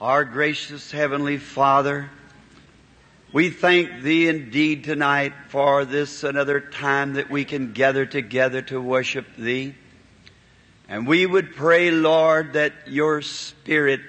[0.00, 2.08] Our gracious Heavenly Father,
[3.34, 8.80] we thank Thee indeed tonight for this another time that we can gather together to
[8.80, 9.74] worship Thee.
[10.88, 14.00] And we would pray, Lord, that Your Spirit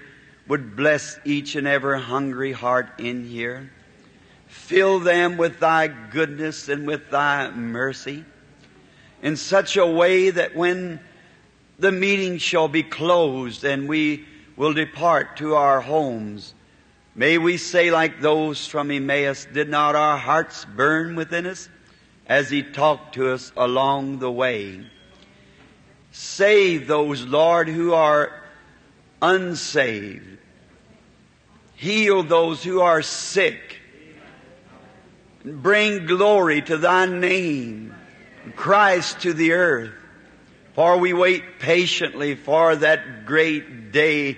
[0.47, 3.69] would bless each and every hungry heart in here.
[4.47, 8.23] Fill them with Thy goodness and with Thy mercy
[9.21, 11.01] in such a way that when
[11.79, 14.25] the meeting shall be closed and we
[14.55, 16.53] will depart to our homes,
[17.15, 21.69] may we say like those from Emmaus, did not our hearts burn within us
[22.27, 24.85] as He talked to us along the way?
[26.11, 28.31] Save those, Lord, who are
[29.21, 30.37] unsaved.
[31.75, 33.79] Heal those who are sick.
[35.43, 37.95] Bring glory to Thy name.
[38.55, 39.93] Christ to the earth.
[40.73, 44.37] For we wait patiently for that great day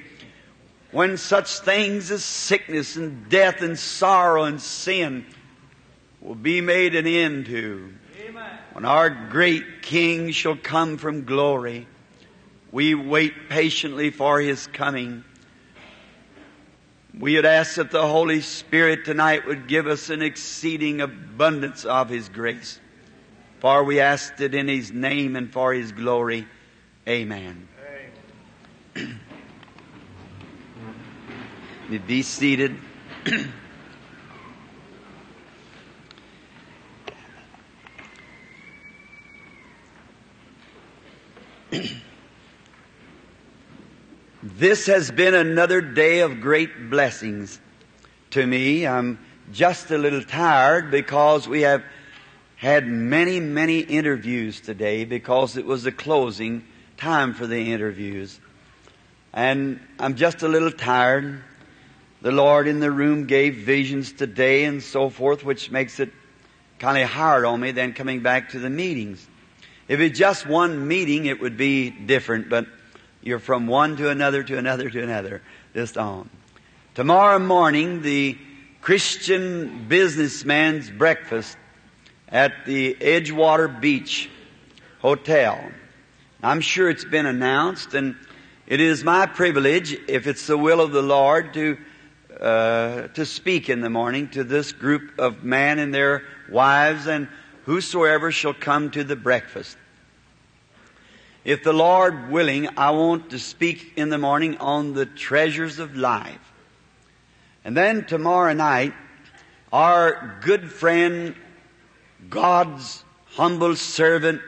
[0.94, 5.26] when such things as sickness and death and sorrow and sin
[6.22, 7.92] will be made an end to.
[8.22, 8.50] Amen.
[8.74, 11.88] When our great King shall come from glory,
[12.72, 15.24] we wait patiently for His coming.
[17.18, 22.10] We had asked that the Holy Spirit tonight would give us an exceeding abundance of
[22.10, 22.80] His grace.
[23.60, 26.48] For we asked it in His name and for His glory.
[27.08, 27.68] Amen.
[28.96, 29.20] Amen.
[31.90, 32.76] you be seated.
[44.44, 47.60] this has been another day of great blessings
[48.32, 48.88] to me.
[48.88, 49.20] I'm
[49.52, 51.84] just a little tired because we have
[52.56, 56.66] had many, many interviews today because it was the closing
[56.98, 58.40] time for the interviews.
[59.34, 61.44] And I'm just a little tired.
[62.24, 66.10] The Lord in the room gave visions today and so forth, which makes it
[66.80, 69.28] kind of hard on me than coming back to the meetings.
[69.90, 72.66] If it's just one meeting, it would be different, but
[73.22, 75.42] you're from one to another to another to another,
[75.74, 76.30] just on.
[76.96, 78.38] Tomorrow morning, the
[78.80, 81.58] Christian businessman's breakfast
[82.30, 84.30] at the Edgewater Beach
[85.00, 85.60] Hotel.
[86.42, 88.16] I'm sure it's been announced, and
[88.66, 91.78] it is my privilege, if it's the will of the Lord, to
[92.44, 97.30] uh, to speak in the morning to this group of men and their wives and
[97.64, 99.78] whosoever shall come to the breakfast.
[101.46, 105.96] If the Lord willing, I want to speak in the morning on the treasures of
[105.96, 106.54] life.
[107.64, 108.94] And then tomorrow night,
[109.72, 111.36] our good friend
[112.30, 114.42] God's humble servant,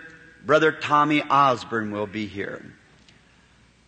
[0.45, 2.73] Brother Tommy Osborn, will be here.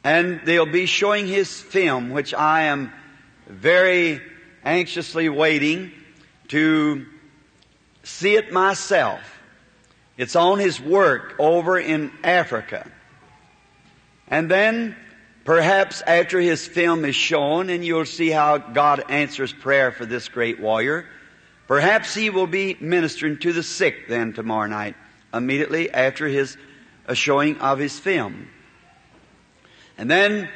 [0.04, 2.94] And they'll be showing his film, which I am
[3.48, 4.22] very
[4.64, 5.92] anxiously waiting
[6.50, 7.06] to
[8.04, 9.22] see it myself.
[10.18, 12.90] It's on his work over in Africa.
[14.28, 14.96] And then,
[15.46, 20.28] perhaps after his film is shown, and you'll see how God answers prayer for this
[20.28, 21.06] great warrior,
[21.68, 24.96] Perhaps he will be ministering to the sick then tomorrow night,
[25.34, 26.58] immediately after his
[27.06, 28.48] a showing of his film.
[29.98, 30.50] And then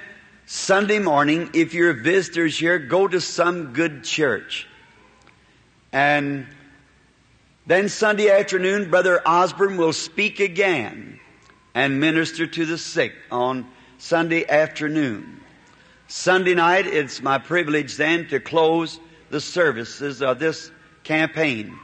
[0.53, 4.67] Sunday morning, if you're visitors here, go to some good church.
[5.93, 6.45] And
[7.65, 11.21] then Sunday afternoon, Brother Osborn will speak again
[11.73, 13.65] and minister to the sick on
[13.97, 15.39] Sunday afternoon.
[16.09, 20.69] Sunday night, it's my privilege then to close the services of this
[21.05, 21.79] campaign.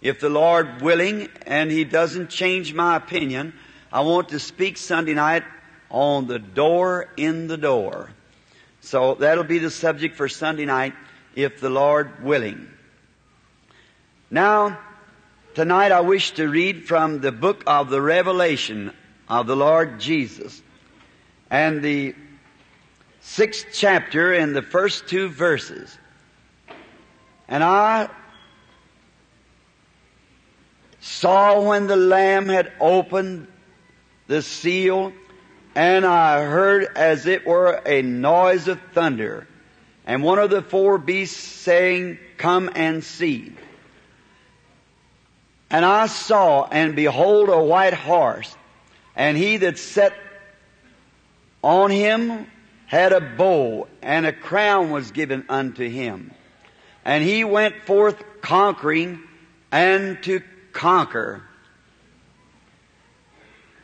[0.00, 3.52] If the Lord willing and He doesn't change my opinion,
[3.92, 5.42] I want to speak Sunday night
[5.92, 8.10] on the door in the door.
[8.80, 10.94] So that'll be the subject for Sunday night
[11.36, 12.68] if the Lord willing.
[14.30, 14.80] Now,
[15.54, 18.92] tonight I wish to read from the book of the Revelation
[19.28, 20.60] of the Lord Jesus
[21.50, 22.14] and the
[23.20, 25.96] sixth chapter and the first two verses.
[27.46, 28.08] And I
[31.00, 33.48] saw when the Lamb had opened
[34.26, 35.12] the seal,
[35.74, 39.46] and I heard as it were a noise of thunder,
[40.06, 43.52] and one of the four beasts saying, Come and see.
[45.70, 48.54] And I saw, and behold, a white horse,
[49.16, 50.12] and he that sat
[51.62, 52.46] on him
[52.86, 56.32] had a bow, and a crown was given unto him.
[57.04, 59.20] And he went forth conquering
[59.70, 60.42] and to
[60.72, 61.42] conquer.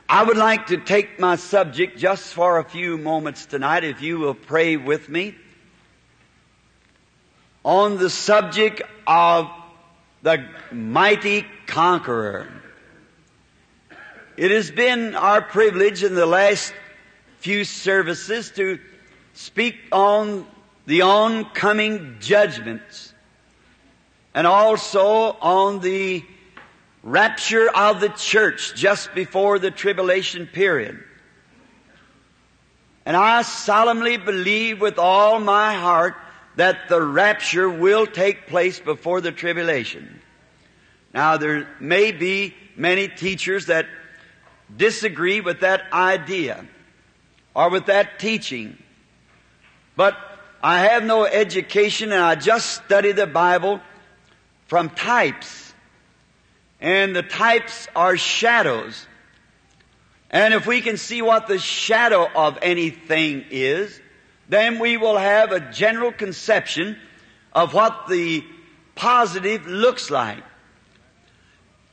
[0.09, 4.19] I would like to take my subject just for a few moments tonight, if you
[4.19, 5.35] will pray with me.
[7.65, 9.51] on the subject of
[10.23, 12.49] the mighty conqueror.
[14.39, 16.73] It has been our privilege in the last
[17.41, 18.79] few services to
[19.35, 20.47] speak on
[20.87, 23.13] the oncoming judgments
[24.35, 26.25] and also on the
[27.03, 31.03] rapture of the church just before the tribulation period.
[33.07, 36.15] And I solemnly believe with all my heart
[36.57, 40.21] that the rapture will take place before the tribulation.
[41.15, 43.87] Now there may be many teachers that
[44.77, 46.67] disagree with that idea
[47.55, 48.77] or with that teaching.
[49.97, 50.17] But
[50.63, 53.81] I have no education and I just study the Bible
[54.67, 55.68] from types.
[56.81, 59.07] And the types are shadows.
[60.31, 64.01] And if we can see what the shadow of anything is,
[64.49, 66.97] then we will have a general conception
[67.53, 68.45] of what the
[68.95, 70.43] positive looks like.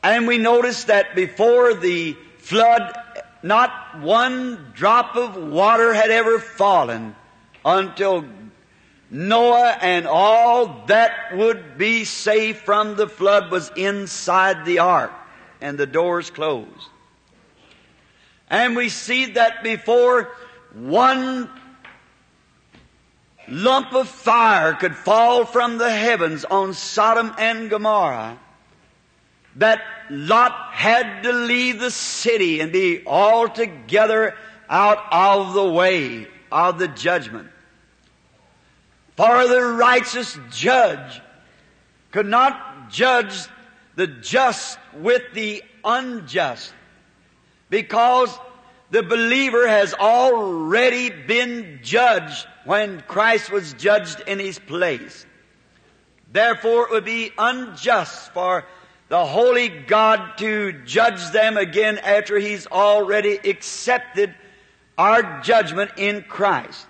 [0.03, 2.93] And we notice that before the flood,
[3.41, 7.15] not one drop of water had ever fallen
[7.63, 8.25] until
[9.09, 15.11] Noah and all that would be saved from the flood was inside the ark
[15.61, 16.89] and the doors closed.
[18.49, 20.31] And we see that before
[20.73, 21.49] one
[23.47, 28.39] lump of fire could fall from the heavens on Sodom and Gomorrah,
[29.57, 34.35] that Lot had to leave the city and be altogether
[34.69, 37.49] out of the way of the judgment.
[39.15, 41.21] For the righteous judge
[42.11, 43.47] could not judge
[43.95, 46.73] the just with the unjust
[47.69, 48.37] because
[48.91, 55.25] the believer has already been judged when Christ was judged in his place.
[56.31, 58.65] Therefore, it would be unjust for
[59.07, 64.35] the holy God to judge them again after he's already accepted
[64.97, 66.87] our judgment in Christ.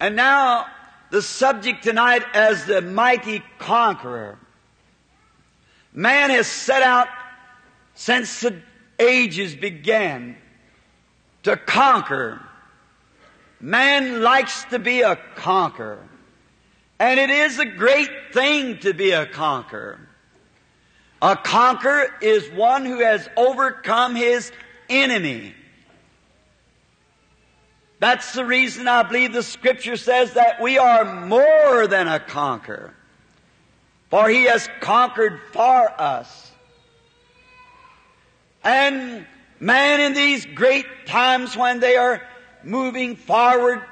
[0.00, 0.66] And now,
[1.10, 4.38] the subject tonight as the mighty conqueror.
[5.92, 7.08] Man has set out
[7.94, 8.60] since the
[8.98, 10.36] ages began
[11.42, 12.40] to conquer.
[13.60, 16.06] Man likes to be a conqueror.
[17.00, 20.00] And it is a great thing to be a conqueror.
[21.20, 24.52] A conqueror is one who has overcome his
[24.88, 25.54] enemy.
[28.00, 32.94] That's the reason I believe the scripture says that we are more than a conqueror.
[34.10, 36.52] For he has conquered for us.
[38.62, 39.26] And
[39.60, 42.22] man, in these great times when they are
[42.62, 43.82] moving forward,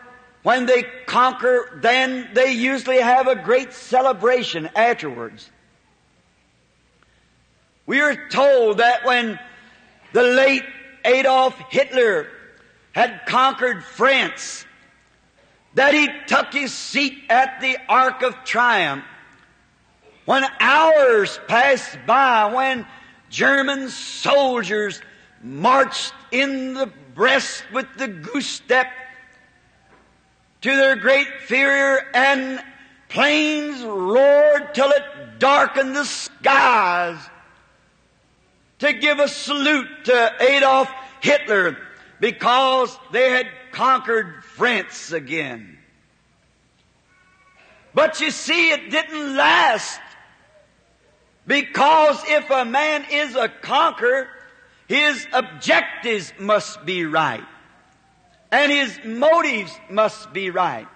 [0.43, 5.51] when they conquer, then they usually have a great celebration afterwards.
[7.87, 9.39] We are told that when
[10.13, 10.65] the late
[11.05, 12.29] Adolf Hitler
[12.97, 14.65] had conquered France,
[15.75, 19.05] that he took his seat at the Arc of Triumph.
[20.25, 22.87] When hours passed by, when
[23.29, 25.03] German soldiers
[25.43, 28.87] marched in the breast with the goose step
[30.63, 32.65] to their great fear and
[33.11, 37.19] planes roared till it darkened the skies
[38.79, 41.77] to give a salute to Adolf Hitler
[42.21, 45.79] because they had conquered France again.
[47.95, 50.01] But you see, it didn't last
[51.47, 54.29] because if a man is a conqueror,
[54.89, 57.45] his objectives must be right.
[58.51, 60.87] And his motives must be right.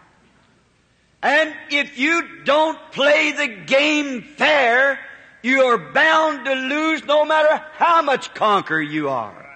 [1.23, 4.99] And if you don't play the game fair,
[5.43, 9.50] you are bound to lose no matter how much conqueror you are.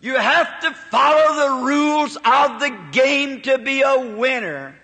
[0.00, 4.74] You have to follow the rules of the game to be a winner.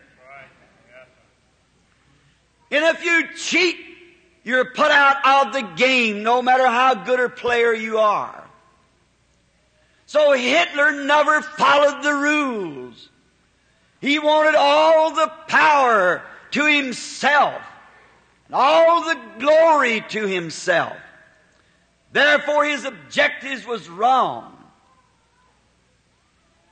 [2.71, 3.77] And if you cheat
[4.45, 8.45] you're put out of the game no matter how good a player you are.
[10.07, 13.09] So Hitler never followed the rules.
[14.01, 17.61] He wanted all the power to himself,
[18.47, 20.97] and all the glory to himself.
[22.13, 24.54] Therefore his objectives was wrong.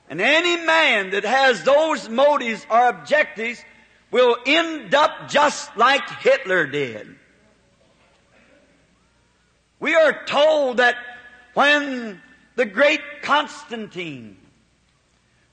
[0.09, 3.63] And any man that has those motives or objectives
[4.11, 7.15] will end up just like Hitler did.
[9.79, 10.95] We are told that
[11.53, 12.21] when
[12.55, 14.37] the great Constantine,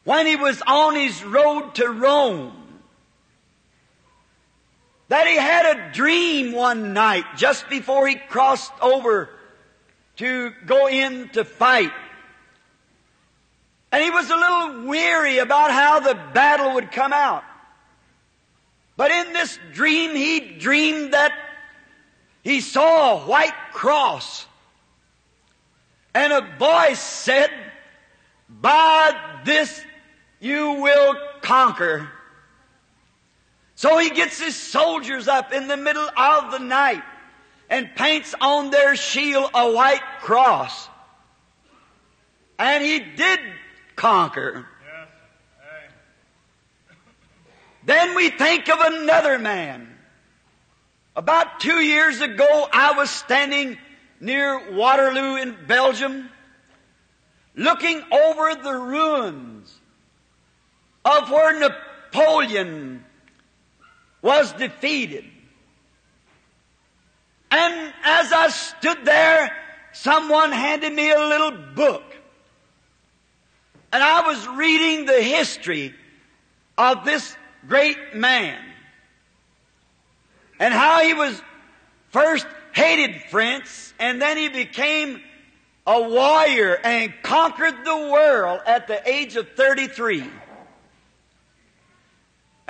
[0.05, 2.53] when he was on his road to Rome,
[5.09, 9.31] that he had a dream one night just before he crossed over
[10.17, 11.91] to go in to fight.
[13.93, 17.45] And he was a little weary about how the battle would come out.
[18.97, 21.33] But in this dream, he dreamed that
[22.43, 24.47] he saw a white cross.
[26.15, 27.51] And a voice said,
[28.49, 29.83] by this
[30.41, 32.09] you will conquer.
[33.77, 37.03] So he gets his soldiers up in the middle of the night
[37.71, 40.89] and paints on their shield a white cross.
[42.59, 43.41] And he did
[44.01, 44.65] conquer.
[47.85, 49.95] Then we think of another man.
[51.15, 53.77] About two years ago, I was standing
[54.19, 56.31] near Waterloo in Belgium,
[57.55, 59.79] looking over the ruins
[61.05, 63.05] of where Napoleon
[64.23, 65.27] was defeated.
[67.51, 69.55] And as I stood there,
[69.93, 72.10] someone handed me a little book.
[73.93, 75.95] And I was reading the history
[76.79, 78.63] of this great man.
[80.59, 81.41] And how he was
[82.11, 85.21] first hated France and then he became
[85.87, 90.25] a warrior and conquered the world at the age of 33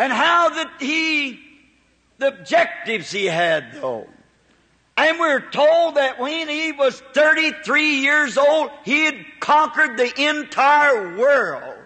[0.01, 1.39] and how that he,
[2.17, 4.09] the objectives he had though.
[5.01, 11.17] And we're told that when he was 33 years old, he had conquered the entire
[11.17, 11.79] world.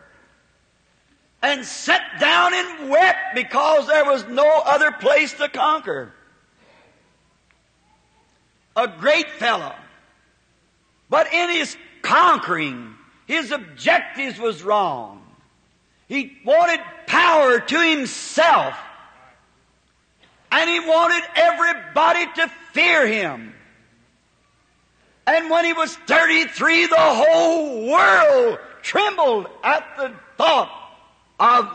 [1.41, 6.13] And sat down and wept because there was no other place to conquer.
[8.75, 9.77] A great fellow.
[11.09, 12.97] But in his conquering,
[13.29, 15.23] his objectives was wrong.
[16.09, 18.77] He wanted power to himself.
[20.51, 23.55] And he wanted everybody to fear him.
[25.27, 30.71] And when he was 33, the whole world trembled at the thought
[31.41, 31.71] of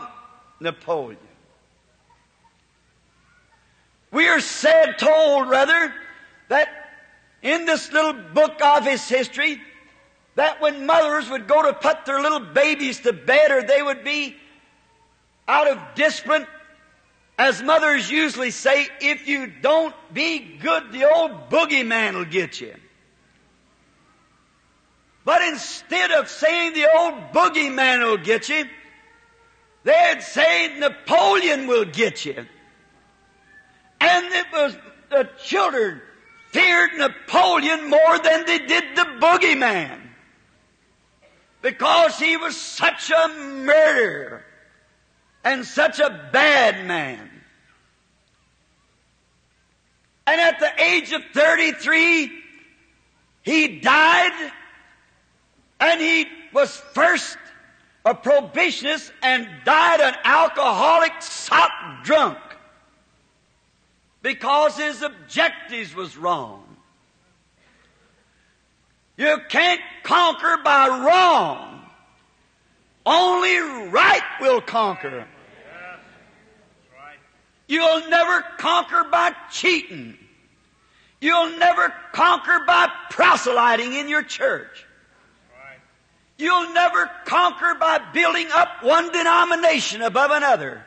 [0.60, 1.18] Napoleon.
[4.12, 5.92] We are said, told rather,
[6.48, 6.68] that
[7.42, 9.60] in this little book of his history,
[10.36, 14.04] that when mothers would go to put their little babies to bed or they would
[14.04, 14.36] be
[15.48, 16.46] out of discipline,
[17.40, 22.74] as mothers usually say, if you don't be good, the old boogeyman will get you.
[25.24, 28.66] But instead of saying the old boogeyman will get you,
[29.84, 32.46] they'd say Napoleon will get you.
[34.02, 34.76] And it was
[35.08, 36.02] the children
[36.50, 39.98] feared Napoleon more than they did the boogeyman
[41.62, 44.44] because he was such a murderer
[45.42, 47.29] and such a bad man.
[50.30, 52.30] And at the age of 33,
[53.42, 54.52] he died
[55.80, 57.36] and he was first
[58.04, 61.72] a prohibitionist and died an alcoholic, sot
[62.04, 62.38] drunk
[64.22, 66.62] because his objectives was wrong.
[69.16, 71.82] You can't conquer by wrong.
[73.04, 73.56] Only
[73.88, 75.26] right will conquer.
[77.70, 80.19] You'll never conquer by cheating.
[81.20, 84.86] You'll never conquer by proselyting in your church.
[86.38, 90.82] You'll never conquer by building up one denomination above another.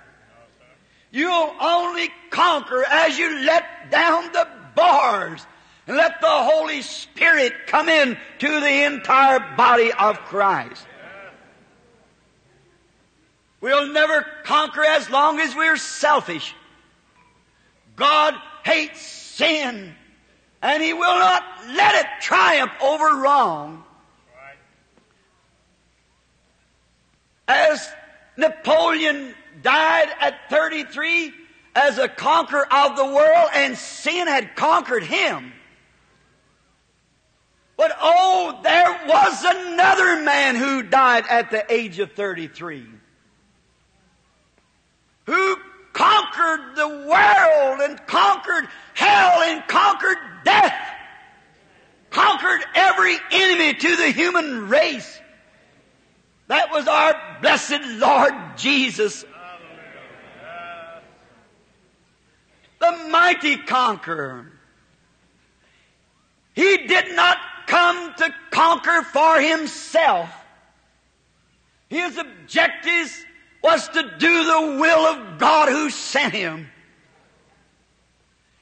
[1.12, 5.46] You'll only conquer as you let down the bars
[5.86, 10.88] and let the Holy Spirit come in to the entire body of Christ.
[13.62, 16.56] We'll never conquer as long as we're selfish.
[17.96, 19.94] God hates sin
[20.64, 21.44] and He will not
[21.76, 23.84] let it triumph over wrong.
[27.48, 27.88] As
[28.38, 31.34] Napoleon died at 33
[31.76, 35.52] as a conqueror of the world and sin had conquered him.
[37.76, 42.86] But oh, there was another man who died at the age of 33.
[45.26, 45.58] Who
[46.44, 50.74] conquered the world and conquered hell and conquered death.
[52.10, 55.20] Conquered every enemy to the human race.
[56.48, 59.26] That was our blessed Lord Jesus.
[62.80, 64.52] The mighty conqueror.
[66.54, 70.30] He did not come to conquer for himself.
[71.90, 73.23] His objective
[73.64, 76.70] was to do the will of God who sent him.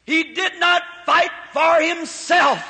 [0.06, 2.64] He did not fight for himself.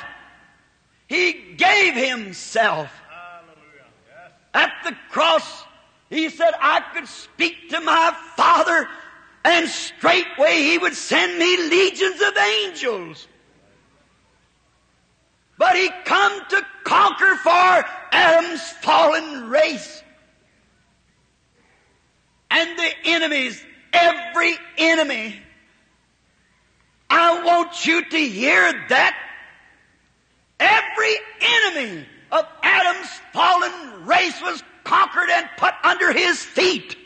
[1.08, 2.90] He gave himself.
[4.54, 5.64] At the cross,
[6.08, 8.88] he said, I could speak to my Father
[9.44, 13.26] and straightway he would send me legions of angels.
[15.58, 20.01] But he come to conquer for Adam's fallen race.
[22.54, 25.40] And the enemies, every enemy.
[27.08, 29.16] I want you to hear that.
[30.60, 36.96] Every enemy of Adam's fallen race was conquered and put under his feet.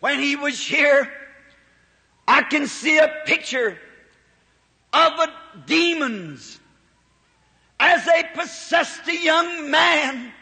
[0.00, 1.10] When he was here,
[2.28, 3.78] I can see a picture
[4.92, 5.30] of the
[5.66, 6.60] demons
[7.80, 10.32] as they possessed a young man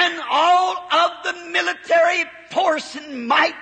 [0.00, 3.54] and all of the military force and might,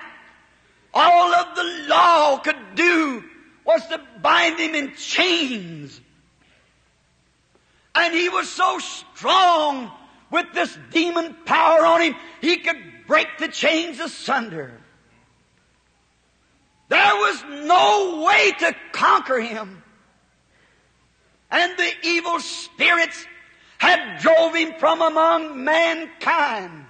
[0.93, 3.23] all of the law could do
[3.65, 5.99] was to bind him in chains.
[7.93, 9.91] And he was so strong
[10.31, 14.71] with this demon power on him, he could break the chains asunder.
[16.87, 19.83] There was no way to conquer him.
[21.51, 23.25] And the evil spirits
[23.79, 26.85] had drove him from among mankind.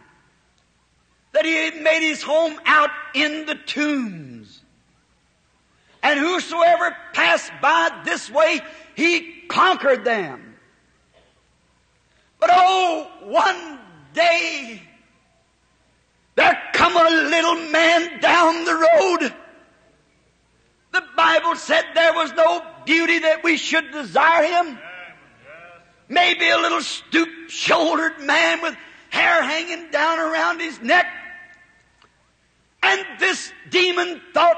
[1.32, 4.62] That he had made his home out in the tombs.
[6.02, 8.62] And whosoever passed by this way,
[8.96, 10.56] he conquered them.
[12.40, 13.80] But oh, one
[14.14, 14.82] day,
[16.36, 19.34] there come a little man down the road.
[20.92, 24.80] The Bible said there was no beauty that we should desire him.
[26.10, 28.76] Maybe a little stoop-shouldered man with
[29.10, 31.06] hair hanging down around his neck.
[32.82, 34.58] And this demon thought,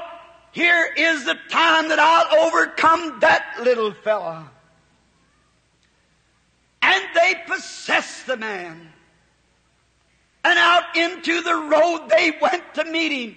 [0.52, 4.50] here is the time that I'll overcome that little fella.
[6.80, 8.88] And they possessed the man.
[10.44, 13.36] And out into the road they went to meet him.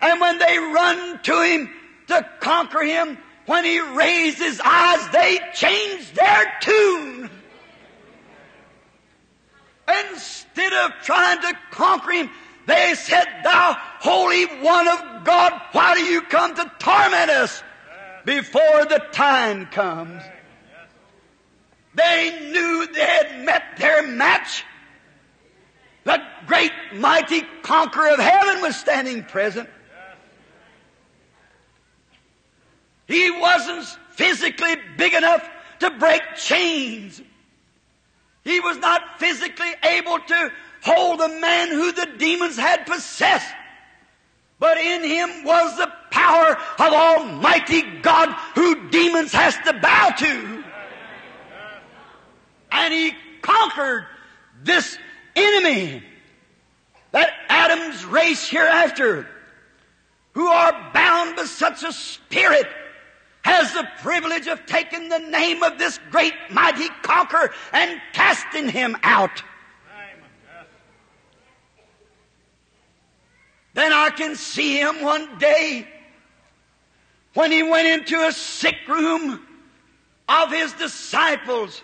[0.00, 1.70] And when they run to him
[2.08, 3.18] to conquer him,
[3.50, 7.28] when he raised his eyes, they changed their tune.
[10.08, 12.30] Instead of trying to conquer him,
[12.66, 17.60] they said, Thou Holy One of God, why do you come to torment us
[18.24, 20.22] before the time comes?
[21.96, 24.64] They knew they had met their match.
[26.04, 29.68] The great mighty conqueror of heaven was standing present.
[33.10, 35.46] He wasn't physically big enough
[35.80, 37.20] to break chains.
[38.44, 43.52] He was not physically able to hold the man who the demons had possessed.
[44.60, 50.64] But in him was the power of Almighty God who demons has to bow to.
[52.70, 54.06] And he conquered
[54.62, 54.96] this
[55.34, 56.04] enemy
[57.10, 59.26] that Adam's race hereafter,
[60.32, 62.68] who are bound by such a spirit,
[63.42, 68.96] has the privilege of taking the name of this great mighty conqueror and casting him
[69.02, 69.42] out.
[73.72, 75.86] Then I can see him one day
[77.34, 79.46] when he went into a sick room
[80.28, 81.82] of his disciples.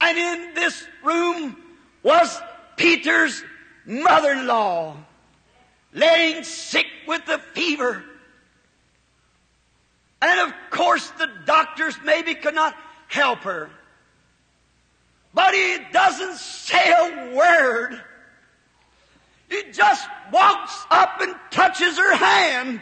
[0.00, 1.56] And in this room
[2.02, 2.40] was
[2.76, 3.42] Peter's
[3.86, 4.96] mother-in-law
[5.92, 8.04] laying sick with the fever.
[10.24, 12.74] And of course the doctors maybe could not
[13.08, 13.68] help her.
[15.34, 18.00] But he doesn't say a word.
[19.50, 22.80] He just walks up and touches her hand.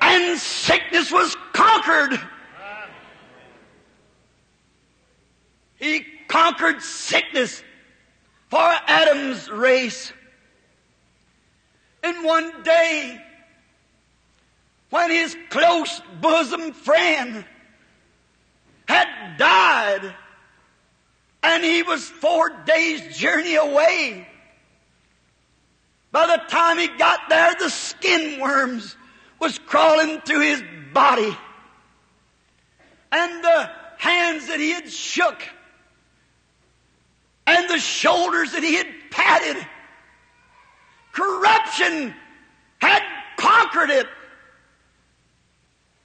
[0.00, 2.20] And sickness was conquered.
[5.76, 7.62] He conquered sickness
[8.50, 10.12] for Adam's race.
[12.02, 13.22] And one day,
[14.92, 17.46] when his close bosom friend
[18.86, 20.14] had died,
[21.42, 24.28] and he was four days' journey away,
[26.10, 28.94] by the time he got there, the skin worms
[29.40, 31.34] was crawling through his body.
[33.10, 35.42] And the hands that he had shook
[37.46, 39.66] and the shoulders that he had patted.
[41.12, 42.14] Corruption
[42.78, 43.02] had
[43.38, 44.06] conquered it.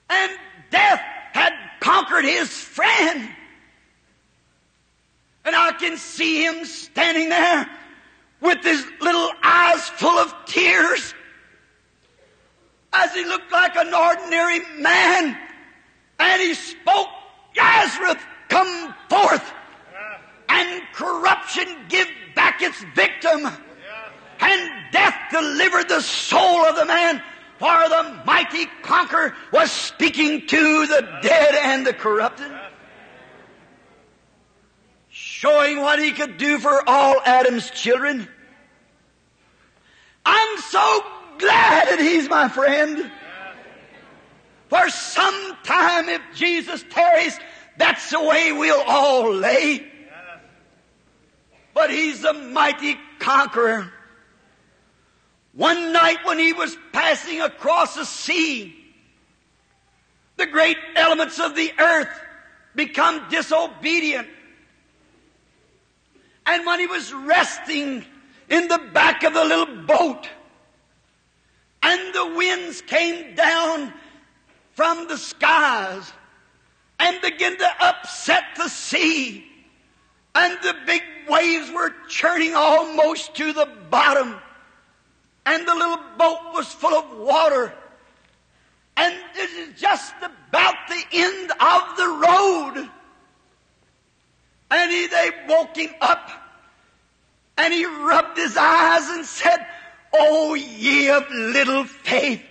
[0.09, 0.31] And
[0.69, 1.01] death
[1.33, 3.29] had conquered his friend.
[5.45, 7.69] And I can see him standing there
[8.41, 11.13] with his little eyes full of tears
[12.93, 15.37] as he looked like an ordinary man.
[16.19, 17.09] And he spoke,
[17.55, 19.53] Lazarus, come forth.
[20.49, 23.47] And corruption give back its victim.
[24.39, 27.21] And death delivered the soul of the man.
[27.59, 28.21] For the
[28.57, 32.51] mighty conqueror was speaking to the dead and the corrupted.
[35.09, 38.27] Showing what he could do for all Adam's children.
[40.25, 41.03] I'm so
[41.37, 43.11] glad that he's my friend.
[44.69, 47.39] For some time, if Jesus tarries,
[47.77, 49.85] that's the way we'll all lay.
[51.73, 53.93] But he's the mighty conqueror.
[55.57, 58.75] One night when he was passing across the sea,
[60.35, 62.09] the great elements of the earth
[62.75, 64.27] become disobedient.
[66.45, 68.05] And when he was resting
[68.49, 70.29] in the back of the little boat,
[71.81, 73.91] and the winds came down
[74.73, 76.13] from the skies
[76.99, 79.43] and began to upset the sea.
[80.35, 84.35] And the big waves were churning almost to the bottom.
[85.47, 87.73] And the little boat was full of water.
[88.97, 92.89] And this is just about the end of the road.
[94.69, 96.29] And he, they woke him up.
[97.57, 99.65] And he rubbed his eyes and said,
[100.13, 102.41] Oh, ye of little faith,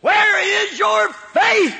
[0.00, 1.76] where is your faith?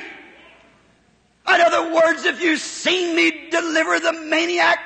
[1.47, 4.79] In other words, if you've seen me deliver the maniac,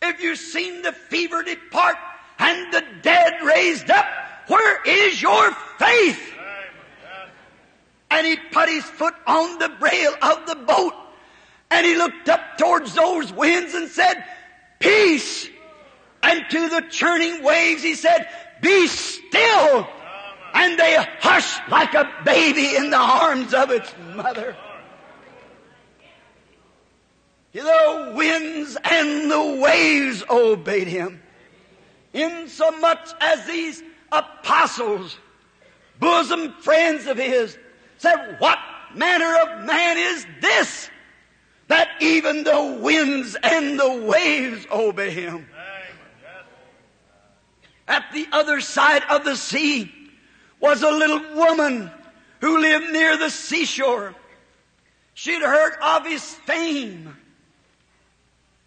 [0.00, 1.96] if you've seen the fever depart
[2.38, 6.34] and the dead raised up, where is your faith?
[8.10, 10.94] And he put his foot on the rail of the boat
[11.70, 14.24] and he looked up towards those winds and said,
[14.78, 15.48] Peace!
[16.22, 18.28] And to the churning waves he said,
[18.60, 19.88] Be still!
[20.54, 24.54] And they hushed like a baby in the arms of its mother.
[27.52, 31.22] The winds and the waves obeyed him.
[32.12, 35.16] Insomuch as these apostles,
[35.98, 37.58] bosom friends of his,
[37.98, 38.58] said, What
[38.94, 40.90] manner of man is this?
[41.68, 45.46] That even the winds and the waves obey him.
[47.88, 49.92] At the other side of the sea
[50.60, 51.90] was a little woman
[52.40, 54.14] who lived near the seashore.
[55.14, 57.16] She'd heard of his fame.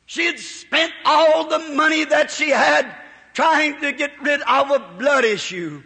[0.06, 2.94] She had spent all the money that she had
[3.36, 5.84] trying to get rid of a blood issue.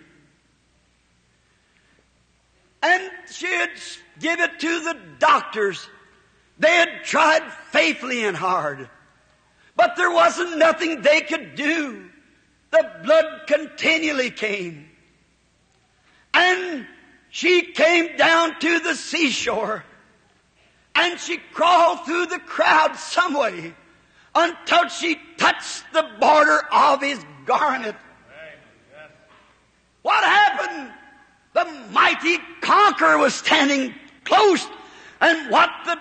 [2.81, 3.71] And she had
[4.19, 5.89] given it to the doctors.
[6.59, 8.87] They had tried faithfully and hard.
[9.75, 12.05] But there wasn't nothing they could do.
[12.71, 14.87] The blood continually came.
[16.33, 16.85] And
[17.29, 19.83] she came down to the seashore.
[20.93, 23.73] And she crawled through the crowd some way
[24.35, 27.95] until she touched the border of his garment.
[30.01, 30.93] What happened?
[31.53, 34.65] The mighty conqueror was standing close,
[35.19, 35.97] and what the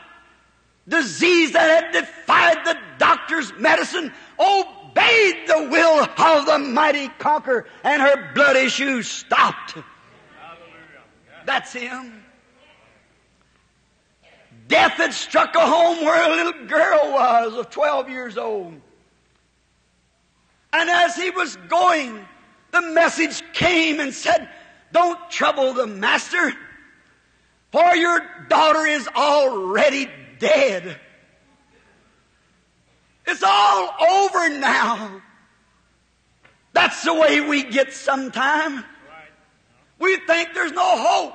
[0.88, 8.00] disease that had defied the doctor's medicine obeyed the will of the mighty conqueror, and
[8.02, 9.76] her blood issue stopped.
[11.44, 12.17] That's him.
[14.68, 18.74] Death had struck a home where a little girl was of 12 years old.
[20.72, 22.24] And as he was going,
[22.70, 24.48] the message came and said,
[24.92, 26.52] Don't trouble the master,
[27.72, 31.00] for your daughter is already dead.
[33.26, 35.22] It's all over now.
[36.74, 38.84] That's the way we get sometime.
[39.98, 41.34] We think there's no hope.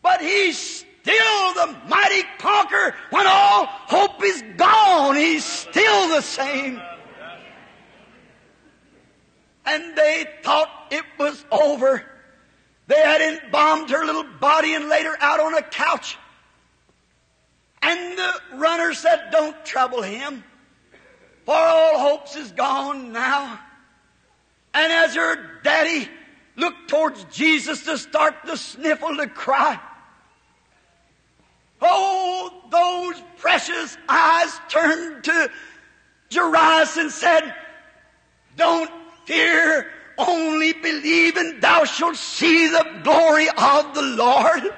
[0.00, 5.16] But he's still the mighty conqueror when all hope is gone.
[5.16, 6.80] He's still the same.
[9.64, 12.04] And they thought it was over.
[12.86, 16.16] They had embalmed her little body and laid her out on a couch.
[17.82, 20.42] And the runner said, Don't trouble him,
[21.44, 23.60] for all hopes is gone now.
[24.74, 26.08] And as her daddy
[26.56, 29.78] looked towards Jesus to start to sniffle, to cry,
[31.80, 35.50] Oh, those precious eyes turned to
[36.32, 37.54] Jairus and said,
[38.56, 38.90] Don't
[39.24, 44.74] fear, only believe and thou shalt see the glory of the Lord.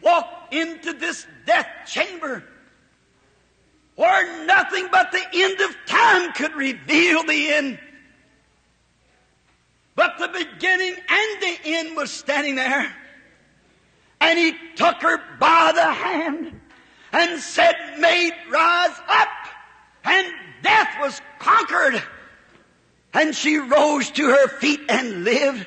[0.00, 2.42] Walk into this death chamber
[3.94, 7.78] where nothing but the end of time could reveal the end.
[9.94, 12.94] But the beginning and the end was standing there.
[14.22, 16.60] And he took her by the hand
[17.12, 19.28] and said, Maid, rise up.
[20.04, 20.32] And
[20.62, 22.00] death was conquered.
[23.12, 25.66] And she rose to her feet and lived.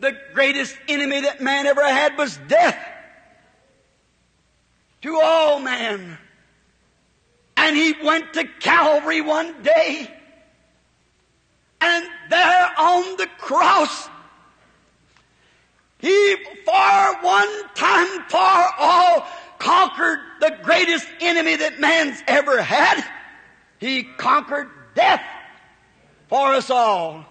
[0.00, 2.78] The greatest enemy that man ever had was death.
[5.02, 6.18] To all man.
[7.56, 10.12] And he went to Calvary one day.
[11.80, 14.08] And there on the cross,
[15.98, 19.26] he for one time for all
[19.58, 23.04] conquered the greatest enemy that man's ever had.
[23.78, 25.22] He conquered death
[26.28, 27.24] for us all.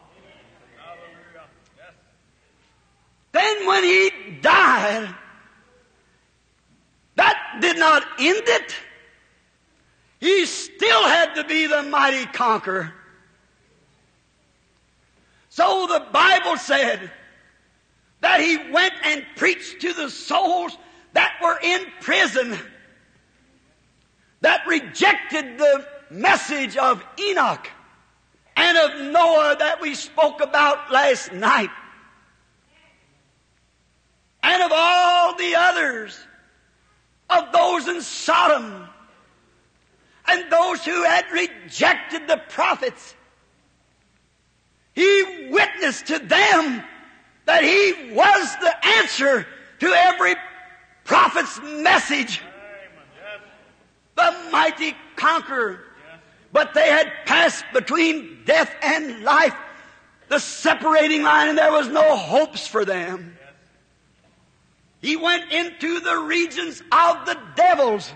[3.32, 5.14] Then when he died,
[7.16, 8.76] that did not end it.
[10.20, 12.94] He still had to be the mighty conqueror.
[15.50, 17.12] So the Bible said
[18.22, 20.78] that he went and preached to the souls
[21.14, 22.58] that were in prison
[24.42, 27.70] that rejected the message of Enoch
[28.56, 31.70] and of Noah that we spoke about last night
[34.44, 36.18] and of all the others
[37.30, 38.88] of those in Sodom
[40.28, 43.16] and those who had rejected the prophets.
[44.94, 46.84] He witnessed to them
[47.48, 49.48] that he was the answer
[49.80, 50.36] to every
[51.06, 52.42] prophet's message.
[54.16, 55.84] The mighty conqueror.
[56.52, 59.56] But they had passed between death and life,
[60.28, 63.38] the separating line, and there was no hopes for them.
[65.02, 68.12] He went into the regions of the devils,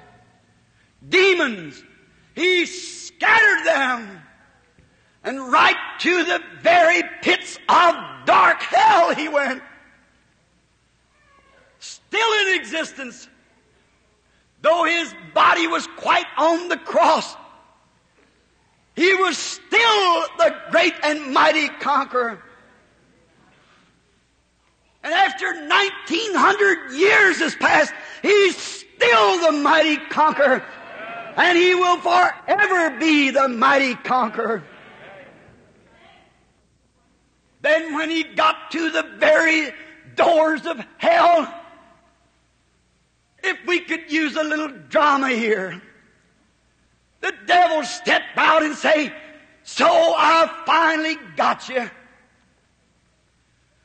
[1.07, 1.81] demons.
[2.35, 4.20] He scattered them.
[5.23, 9.61] And right to the very pits of dark hell he went.
[11.79, 13.27] Still in existence.
[14.61, 17.35] Though his body was quite on the cross,
[18.95, 22.41] he was still the great and mighty conqueror.
[25.03, 30.63] And after 1900 years has passed, he's still the mighty conqueror.
[31.35, 34.63] And he will forever be the mighty conqueror.
[37.61, 39.71] Then when he got to the very
[40.15, 41.53] doors of hell,
[43.43, 45.81] if we could use a little drama here,
[47.21, 49.13] the devil stepped out and say,
[49.63, 51.89] so I finally got you.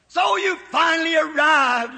[0.08, 1.92] So you finally arrived.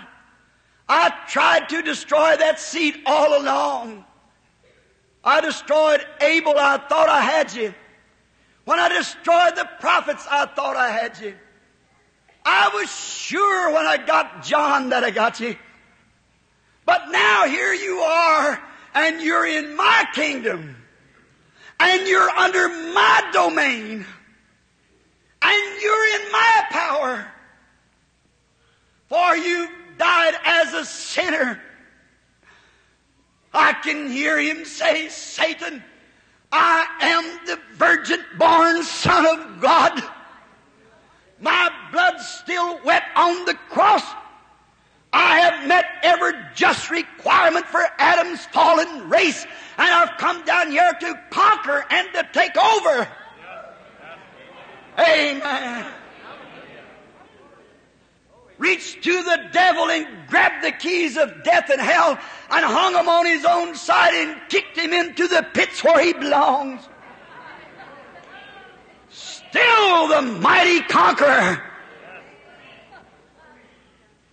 [0.88, 4.04] I tried to destroy that seed all along.
[5.22, 7.74] I destroyed Abel, I thought I had you.
[8.64, 11.34] When I destroyed the prophets, I thought I had you.
[12.50, 15.54] I was sure when I got John that I got you.
[16.87, 18.62] But now here you are,
[18.94, 20.76] and you're in my kingdom.
[21.78, 24.06] And you're under my domain.
[25.42, 27.30] And you're in my power.
[29.08, 31.61] For you died as a sinner.
[33.52, 35.84] I can hear him say, Satan,
[36.50, 40.02] I am the virgin born Son of God.
[41.40, 44.03] My blood's still wet on the cross.
[45.12, 49.44] I have met every just requirement for Adam's fallen race,
[49.79, 53.09] and I've come down here to conquer and to take over.
[54.98, 55.87] Amen.
[58.59, 62.18] Reached to the devil and grabbed the keys of death and hell
[62.51, 66.12] and hung him on his own side and kicked him into the pits where he
[66.12, 66.88] belongs
[69.50, 71.62] still the mighty conqueror.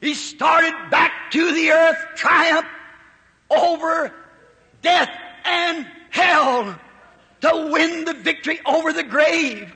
[0.01, 2.67] He started back to the earth triumph
[3.49, 4.13] over
[4.81, 5.09] death
[5.45, 6.79] and hell
[7.41, 9.73] to win the victory over the grave.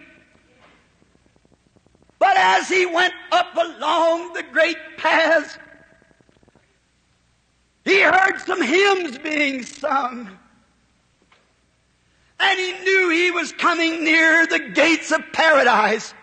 [2.20, 5.58] But as he went up along the great paths,
[7.86, 10.39] he heard some hymns being sung.
[12.40, 16.14] And he knew he was coming near the gates of paradise,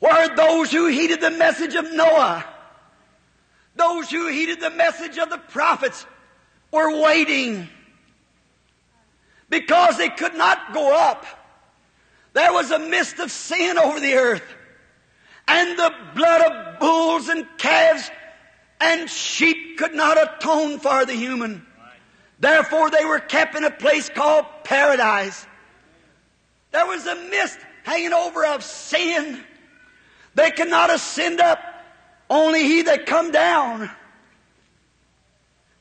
[0.00, 2.44] where those who heeded the message of Noah,
[3.76, 6.04] those who heeded the message of the prophets,
[6.72, 7.68] were waiting
[9.48, 11.24] because they could not go up.
[12.32, 14.42] There was a mist of sin over the earth,
[15.46, 18.10] and the blood of bulls and calves
[18.80, 21.64] and sheep could not atone for the human.
[22.38, 25.46] Therefore, they were kept in a place called paradise.
[26.72, 29.42] There was a mist hanging over of sin.
[30.34, 31.60] They cannot ascend up,
[32.28, 33.90] only he that come down.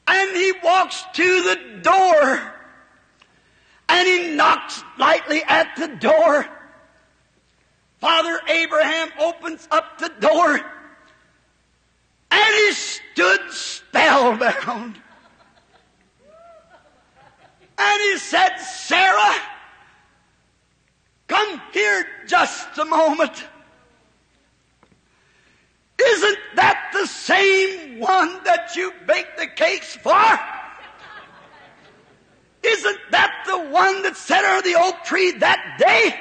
[0.05, 2.53] And he walks to the door,
[3.89, 6.45] and he knocks lightly at the door.
[7.99, 10.59] Father Abraham opens up the door,
[12.31, 14.99] and he stood spellbound.
[17.77, 19.35] And he said, Sarah,
[21.27, 23.43] come here just a moment.
[26.01, 30.39] Isn't that the same one that you baked the cakes for?
[32.63, 36.19] Isn't that the one that sat under the oak tree that day?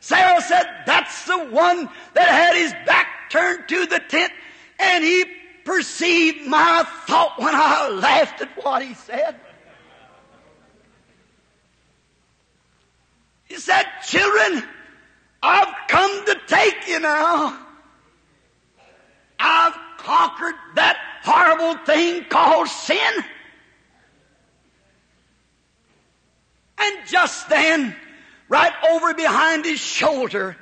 [0.00, 4.32] Sarah said, That's the one that had his back turned to the tent
[4.78, 5.24] and he
[5.64, 9.36] perceived my thought when I laughed at what he said.
[13.52, 14.66] He said, Children,
[15.42, 17.58] I've come to take you now.
[19.38, 23.12] I've conquered that horrible thing called sin.
[26.78, 27.94] And just then,
[28.48, 30.56] right over behind his shoulder,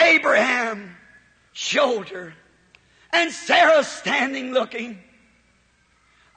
[0.00, 0.96] Abraham
[1.52, 2.34] shoulder,
[3.12, 4.98] and Sarah standing looking.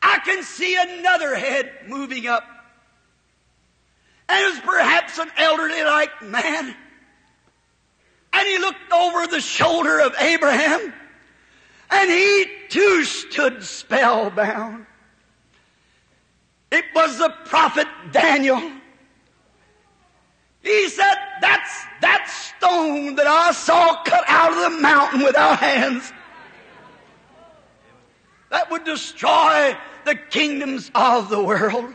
[0.03, 2.43] I can see another head moving up.
[4.27, 6.75] And it was perhaps an elderly like man.
[8.33, 10.93] And he looked over the shoulder of Abraham
[11.89, 14.85] and he too stood spellbound.
[16.71, 18.61] It was the prophet Daniel.
[20.61, 26.11] He said, That's that stone that I saw cut out of the mountain without hands.
[28.49, 31.93] That would destroy the kingdoms of the world.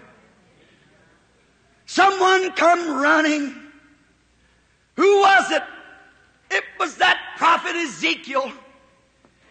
[1.91, 3.53] Someone come running.
[4.95, 5.65] Who was it?
[6.49, 8.53] It was that prophet Ezekiel.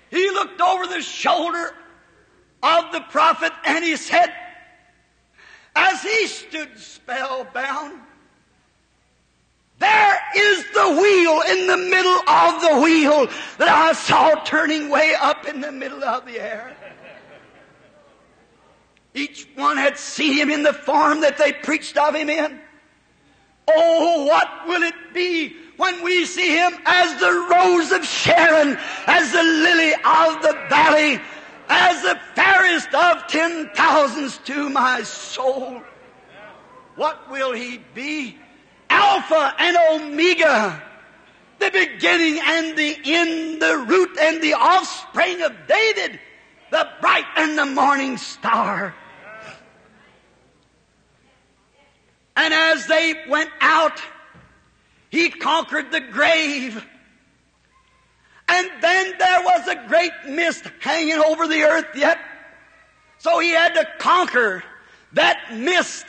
[0.09, 1.75] He looked over the shoulder
[2.63, 4.33] of the prophet and he said,
[5.75, 7.99] as he stood spellbound,
[9.79, 15.13] there is the wheel in the middle of the wheel that I saw turning way
[15.19, 16.73] up in the middle of the air.
[19.13, 22.59] Each one had seen him in the form that they preached of him in.
[23.67, 29.31] Oh, what will it be when we see him as the rose of Sharon, as
[29.31, 31.21] the lily of the valley,
[31.69, 35.81] as the fairest of ten thousands to my soul.
[36.95, 38.37] What will he be?
[38.89, 40.83] Alpha and Omega,
[41.59, 46.19] the beginning and the end, the root and the offspring of David,
[46.71, 48.95] the bright and the morning star.
[52.39, 54.01] And as they went out,
[55.09, 56.81] he conquered the grave.
[58.47, 62.17] And then there was a great mist hanging over the earth yet.
[63.17, 64.63] So he had to conquer
[65.13, 66.05] that mist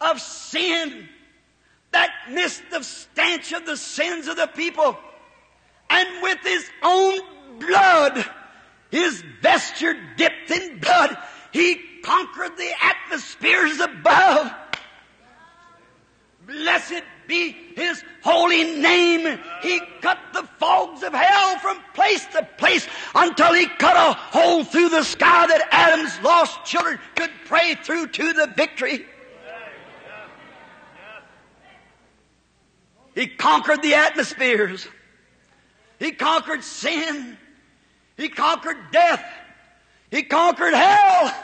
[0.00, 1.08] of sin,
[1.92, 4.98] that mist of stench of the sins of the people.
[5.88, 7.20] And with his own
[7.60, 8.26] blood,
[8.90, 11.16] his vesture dipped in blood,
[11.52, 14.52] he conquered the atmospheres above.
[16.46, 19.38] Blessed be His holy name.
[19.62, 24.64] He cut the fogs of hell from place to place until He cut a hole
[24.64, 29.06] through the sky that Adam's lost children could pray through to the victory.
[33.14, 34.86] He conquered the atmospheres.
[35.98, 37.38] He conquered sin.
[38.16, 39.24] He conquered death.
[40.10, 41.34] He conquered hell.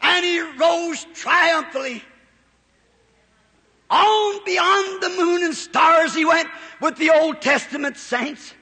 [0.00, 2.02] And he rose triumphantly
[3.90, 6.48] on beyond the moon and stars he went
[6.80, 8.54] with the Old Testament saints.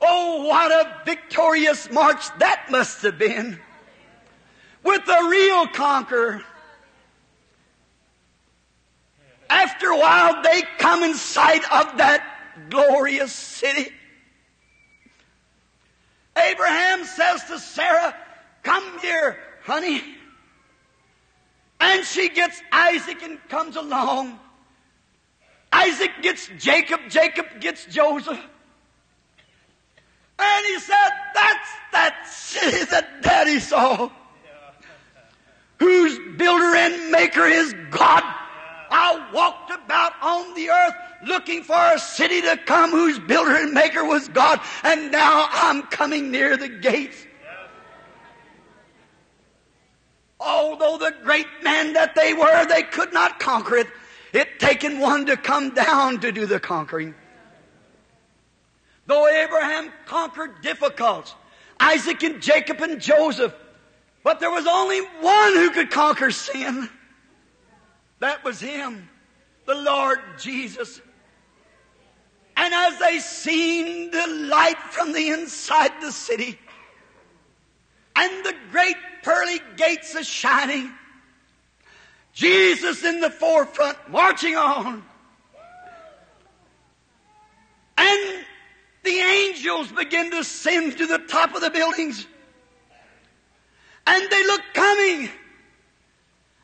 [0.00, 3.58] Oh, what a victorious march that must have been.
[4.84, 6.42] With the real conqueror.
[9.50, 12.24] After a while, they come in sight of that
[12.70, 13.90] glorious city.
[16.36, 18.14] Abraham says to Sarah,
[18.62, 20.02] Come here, honey.
[21.80, 24.38] And she gets Isaac and comes along.
[25.72, 28.40] Isaac gets Jacob, Jacob gets Joseph.
[30.38, 34.10] And he said, That's that city that daddy saw.
[35.78, 38.22] Whose builder and maker is God.
[38.90, 40.94] I walked about on the earth
[41.26, 45.82] looking for a city to come whose builder and maker was God, and now I'm
[45.82, 47.26] coming near the gates.
[50.40, 53.88] Although the great men that they were, they could not conquer it.
[54.32, 57.14] It taken one to come down to do the conquering.
[59.06, 61.34] Though Abraham conquered difficulties,
[61.80, 63.54] Isaac and Jacob and Joseph,
[64.22, 66.88] but there was only one who could conquer sin.
[68.18, 69.08] That was him,
[69.64, 71.00] the Lord Jesus.
[72.56, 76.58] And as they seen the light from the inside the city,
[78.16, 80.92] and the great pearly gates a shining,
[82.32, 85.04] Jesus in the forefront, marching on.
[87.96, 88.44] And
[89.02, 92.26] the angels begin to ascend to the top of the buildings.
[94.06, 95.28] And they look coming.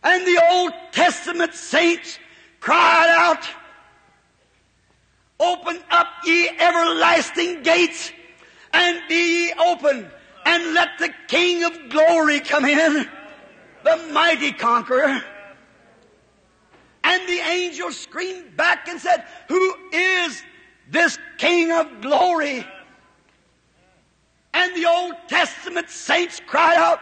[0.03, 2.19] And the Old Testament saints
[2.61, 3.49] cried out,
[5.41, 8.13] Open up ye everlasting gates,
[8.73, 10.09] and be ye open,
[10.45, 13.09] and let the King of glory come in,
[13.83, 15.23] the mighty conqueror.
[17.03, 20.43] And the angel screamed back and said, Who is
[20.91, 22.67] this King of glory?
[24.55, 27.01] And the Old Testament saints cried out,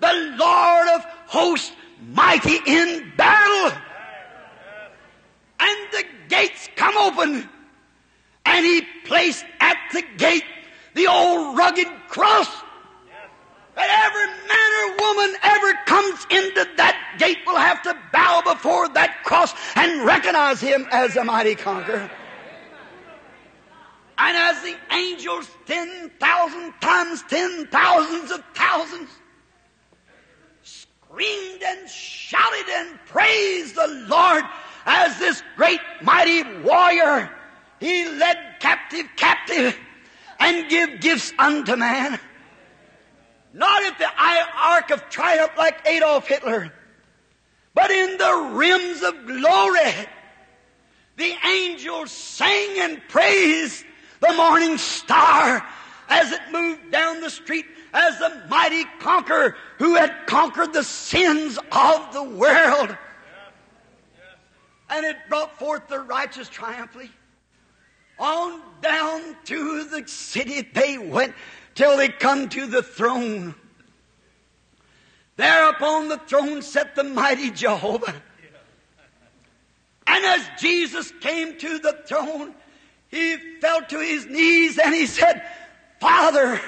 [0.00, 1.72] The Lord of hosts,
[2.12, 3.78] mighty in battle.
[5.60, 7.48] And the gates come open.
[8.46, 10.44] And he placed at the gate
[10.94, 12.48] the old rugged cross
[13.76, 18.88] that every man or woman ever comes into that gate will have to bow before
[18.90, 22.10] that cross and recognize him as a mighty conqueror.
[24.16, 29.10] And as the angels, ten thousand times ten thousands of thousands,
[30.62, 34.44] screamed and shouted and praised the Lord
[34.86, 37.30] as this great mighty warrior,
[37.80, 39.76] he led captive captive
[40.38, 42.20] and give gifts unto man.
[43.54, 44.10] Not at the
[44.60, 46.72] Ark of Triumph like Adolf Hitler,
[47.72, 49.92] but in the rims of glory.
[51.16, 53.84] The angels sang and praised
[54.18, 55.64] the morning star
[56.08, 61.56] as it moved down the street as the mighty conqueror who had conquered the sins
[61.70, 62.98] of the world.
[64.90, 67.12] And it brought forth the righteous triumphantly.
[68.18, 71.34] On down to the city they went
[71.74, 73.54] till they come to the throne.
[75.36, 78.14] There upon the throne sat the mighty Jehovah.
[80.06, 82.54] And as Jesus came to the throne,
[83.08, 85.42] he fell to his knees and he said,
[86.00, 86.60] Father,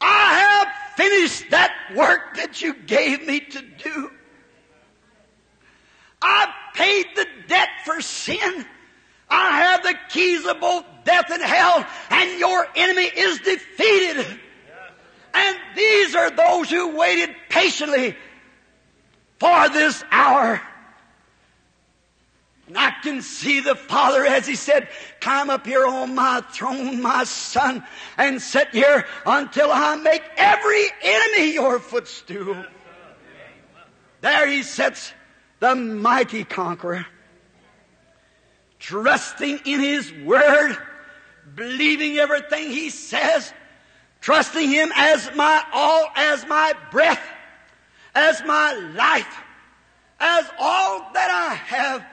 [0.00, 4.10] I have finished that work that you gave me to do.
[6.20, 8.66] I paid the debt for sin.
[9.38, 14.26] I have the keys of both death and hell, and your enemy is defeated.
[15.32, 18.16] And these are those who waited patiently
[19.38, 20.60] for this hour.
[22.66, 24.88] And I can see the Father as He said,
[25.20, 27.84] Climb up here on my throne, my Son,
[28.16, 32.56] and sit here until I make every enemy your footstool.
[34.20, 35.12] There He sits,
[35.60, 37.06] the mighty conqueror
[38.78, 40.76] trusting in His Word,
[41.54, 43.52] believing everything He says,
[44.20, 47.22] trusting Him as my all, as my breath,
[48.14, 49.42] as my life,
[50.20, 52.04] as all that I have.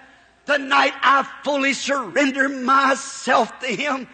[0.45, 4.07] Tonight I fully surrender myself to Him,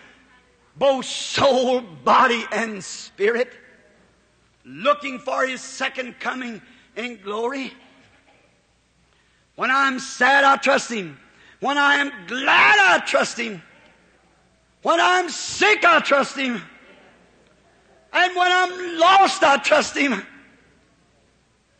[0.78, 3.52] both soul, body, and spirit,
[4.64, 6.62] looking for His second coming
[6.96, 7.74] in glory.
[9.56, 11.20] When I'm sad, I trust Him.
[11.62, 13.62] When I am glad, I trust Him.
[14.82, 16.60] When I'm sick, I trust Him.
[18.12, 20.26] And when I'm lost, I trust Him.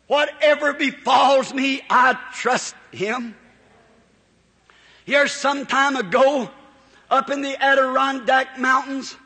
[0.06, 3.34] Whatever befalls me, I trust Him.
[5.04, 6.48] Here, some time ago,
[7.10, 9.16] up in the Adirondack Mountains,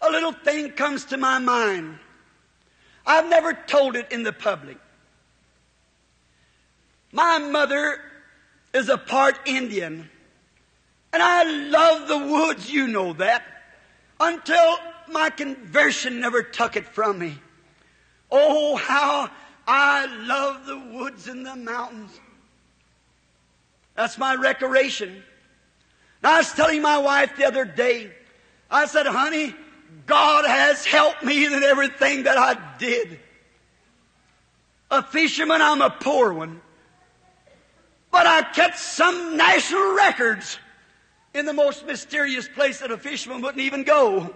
[0.00, 1.98] a little thing comes to my mind.
[3.04, 4.78] I've never told it in the public.
[7.10, 8.00] My mother
[8.76, 10.08] is a part Indian.
[11.12, 13.42] And I love the woods, you know that,
[14.20, 14.76] until
[15.10, 17.38] my conversion never took it from me.
[18.30, 19.30] Oh, how
[19.66, 22.10] I love the woods and the mountains.
[23.94, 25.22] That's my recreation.
[26.22, 28.10] I was telling my wife the other day,
[28.70, 29.54] I said, honey,
[30.06, 33.20] God has helped me in everything that I did.
[34.90, 36.60] A fisherman, I'm a poor one.
[38.16, 40.58] But I kept some national records
[41.34, 44.34] in the most mysterious place that a fisherman wouldn't even go.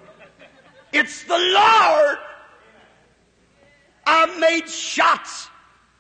[0.93, 2.19] It's the Lord.
[4.05, 5.49] I've made shots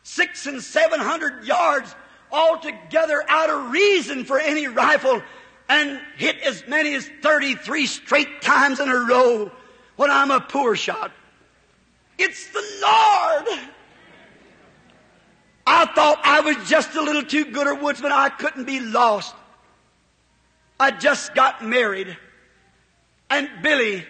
[0.02, 1.94] six and seven hundred yards
[2.30, 5.22] altogether out of reason for any rifle
[5.70, 9.50] and hit as many as 33 straight times in a row
[9.96, 11.12] when I'm a poor shot.
[12.18, 13.70] It's the Lord.
[15.72, 18.10] I thought I was just a little too good a woodsman.
[18.10, 19.36] I couldn't be lost.
[20.80, 22.16] I just got married.
[23.30, 24.04] And Billy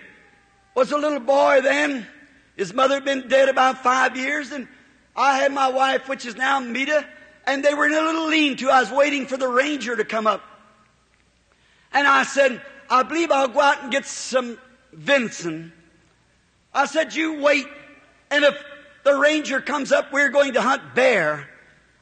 [0.74, 2.06] was a little boy then.
[2.56, 4.68] His mother had been dead about five years, and
[5.14, 7.06] I had my wife, which is now Meda,
[7.46, 8.70] and they were in a little lean-to.
[8.70, 10.42] I was waiting for the ranger to come up.
[11.92, 14.56] And I said, I believe I'll go out and get some
[14.94, 15.74] venison.
[16.72, 17.66] I said, you wait,
[18.30, 18.54] and if
[19.04, 21.49] the ranger comes up, we're going to hunt bear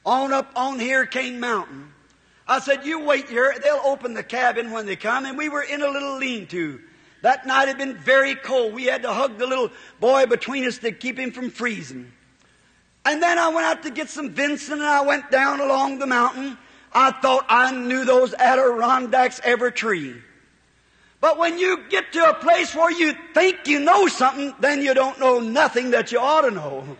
[0.09, 1.93] on up on here, Hurricane Mountain.
[2.47, 3.55] I said, you wait here.
[3.63, 5.27] They'll open the cabin when they come.
[5.27, 6.81] And we were in a little lean-to.
[7.23, 8.73] That night had been very cold.
[8.73, 12.11] We had to hug the little boy between us to keep him from freezing.
[13.05, 16.07] And then I went out to get some venison and I went down along the
[16.07, 16.57] mountain.
[16.93, 20.15] I thought I knew those Adirondacks every tree.
[21.21, 24.95] But when you get to a place where you think you know something, then you
[24.95, 26.97] don't know nothing that you ought to know.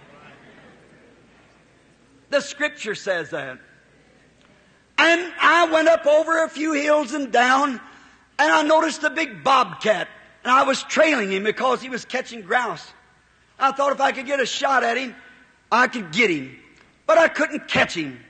[2.31, 3.59] The scripture says that.
[4.99, 7.81] And I went up over a few hills and down,
[8.39, 10.09] and I noticed a big bobcat,
[10.43, 12.93] and I was trailing him because he was catching grouse.
[13.59, 15.15] I thought if I could get a shot at him,
[15.71, 16.59] I could get him.
[17.07, 18.21] But I couldn't catch him.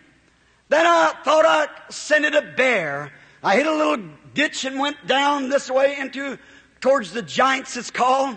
[0.68, 3.12] Then I thought I'd scented a bear.
[3.42, 6.38] I hit a little ditch and went down this way into,
[6.80, 8.36] towards the giants it's called.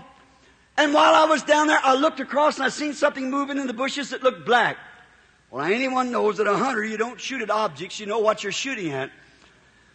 [0.77, 3.67] And while I was down there, I looked across and I seen something moving in
[3.67, 4.77] the bushes that looked black.
[5.51, 8.53] Well, anyone knows that a hunter, you don't shoot at objects, you know what you're
[8.53, 9.11] shooting at.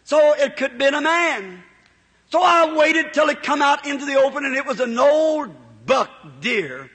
[0.03, 1.63] So it could have been a man.
[2.29, 5.49] So I waited till it come out into the open and it was an old
[5.85, 6.91] buck deer.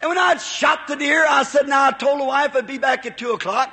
[0.00, 2.78] And when I'd shot the deer, I said, now I told the wife I'd be
[2.78, 3.70] back at two o'clock.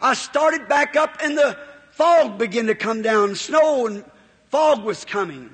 [0.00, 1.56] I started back up and the
[1.92, 3.36] fog began to come down.
[3.36, 4.04] Snow and
[4.48, 5.50] fog was coming.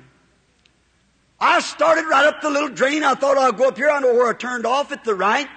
[1.39, 3.03] I started right up the little drain.
[3.03, 3.89] I thought I'd go up here.
[3.89, 5.47] I know where I turned off at the right.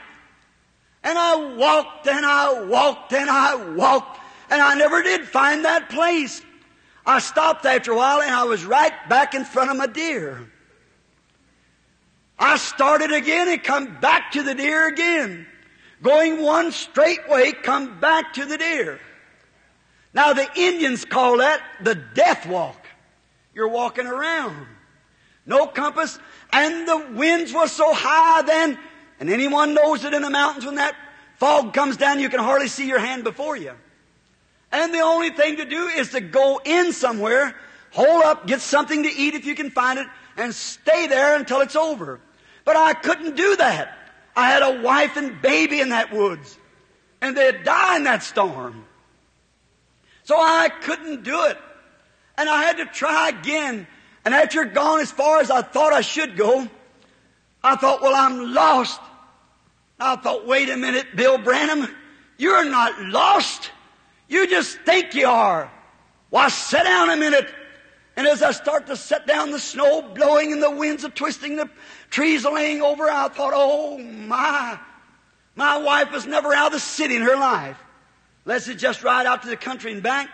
[1.06, 4.18] And I walked and I walked and I walked
[4.50, 6.42] and I never did find that place.
[7.06, 10.50] I stopped after a while and I was right back in front of my deer.
[12.36, 15.46] I started again and come back to the deer again.
[16.02, 18.98] Going one straight way, come back to the deer.
[20.12, 22.84] Now the Indians call that the death walk.
[23.54, 24.66] You're walking around.
[25.46, 26.18] No compass.
[26.52, 28.76] And the winds were so high then,
[29.20, 30.94] and anyone knows that in the mountains when that
[31.36, 33.72] fog comes down, you can hardly see your hand before you.
[34.72, 37.54] And the only thing to do is to go in somewhere,
[37.92, 40.06] hold up, get something to eat if you can find it,
[40.36, 42.20] and stay there until it's over.
[42.64, 43.96] But I couldn't do that.
[44.36, 46.58] I had a wife and baby in that woods,
[47.22, 48.84] and they'd die in that storm.
[50.24, 51.56] So I couldn't do it.
[52.36, 53.86] And I had to try again.
[54.24, 56.68] And after gone as far as I thought I should go,
[57.62, 59.00] I thought, well, I'm lost.
[59.98, 61.88] I thought, wait a minute, Bill Branham,
[62.36, 63.70] you're not lost.
[64.28, 65.70] You just think you are.
[66.30, 67.48] Why, sit down a minute.
[68.16, 71.56] And as I start to set down, the snow blowing and the winds are twisting,
[71.56, 71.70] the
[72.10, 74.78] trees are laying over, I thought, oh my,
[75.54, 77.78] my wife was never out of the city in her life.
[78.44, 80.30] Let's just ride out to the country and back.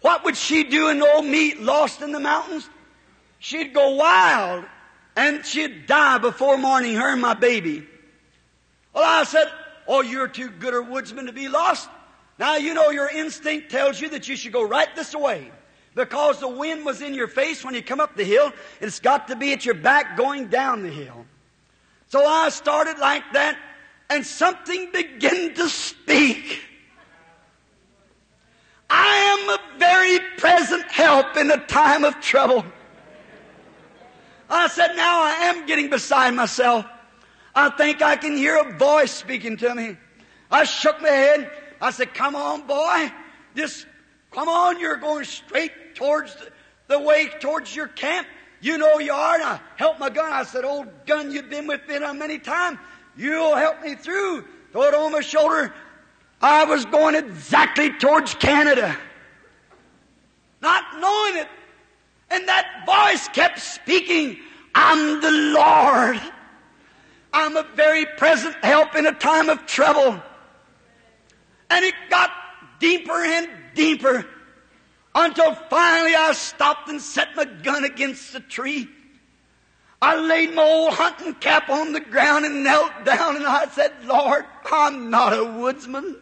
[0.00, 2.68] What would she do in old me lost in the mountains?
[3.38, 4.64] She'd go wild
[5.16, 7.86] and she'd die before morning, her and my baby.
[8.94, 9.46] Well, I said,
[9.86, 11.88] Oh, you're too good a woodsman to be lost.
[12.38, 15.50] Now you know your instinct tells you that you should go right this way.
[15.94, 19.28] Because the wind was in your face when you come up the hill, it's got
[19.28, 21.24] to be at your back going down the hill.
[22.08, 23.56] So I started like that,
[24.10, 26.60] and something began to speak.
[28.90, 32.64] I am a very present help in a time of trouble.
[34.50, 36.86] I said, now I am getting beside myself.
[37.54, 39.96] I think I can hear a voice speaking to me.
[40.50, 41.50] I shook my head.
[41.80, 43.12] I said, come on, boy.
[43.54, 43.86] Just
[44.30, 44.80] come on.
[44.80, 46.50] You're going straight towards the,
[46.88, 48.26] the way towards your camp.
[48.60, 49.34] You know you are.
[49.34, 50.32] And I helped my gun.
[50.32, 52.78] I said, old gun, you've been with me many times.
[53.16, 54.44] You'll help me through.
[54.72, 55.72] Throw it on my shoulder.
[56.40, 58.96] I was going exactly towards Canada.
[60.60, 61.48] Not knowing it.
[62.30, 64.38] And that voice kept speaking,
[64.74, 66.20] I'm the Lord.
[67.34, 70.22] I'm a very present help in a time of trouble.
[71.68, 72.30] And it got
[72.78, 74.24] deeper and deeper
[75.16, 78.88] until finally I stopped and set my gun against the tree.
[80.00, 83.92] I laid my old hunting cap on the ground and knelt down and I said,
[84.04, 86.16] Lord, I'm not a woodsman.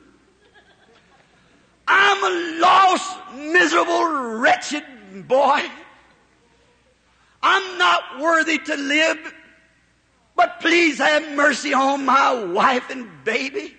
[1.87, 4.05] I'm a lost, miserable,
[4.39, 4.85] wretched
[5.29, 5.63] boy.
[7.43, 9.35] I'm not worthy to live,
[10.37, 13.77] but please have mercy on my wife and baby.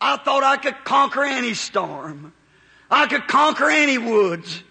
[0.00, 2.32] I thought I could conquer any storm.
[2.90, 4.62] I could conquer any woods.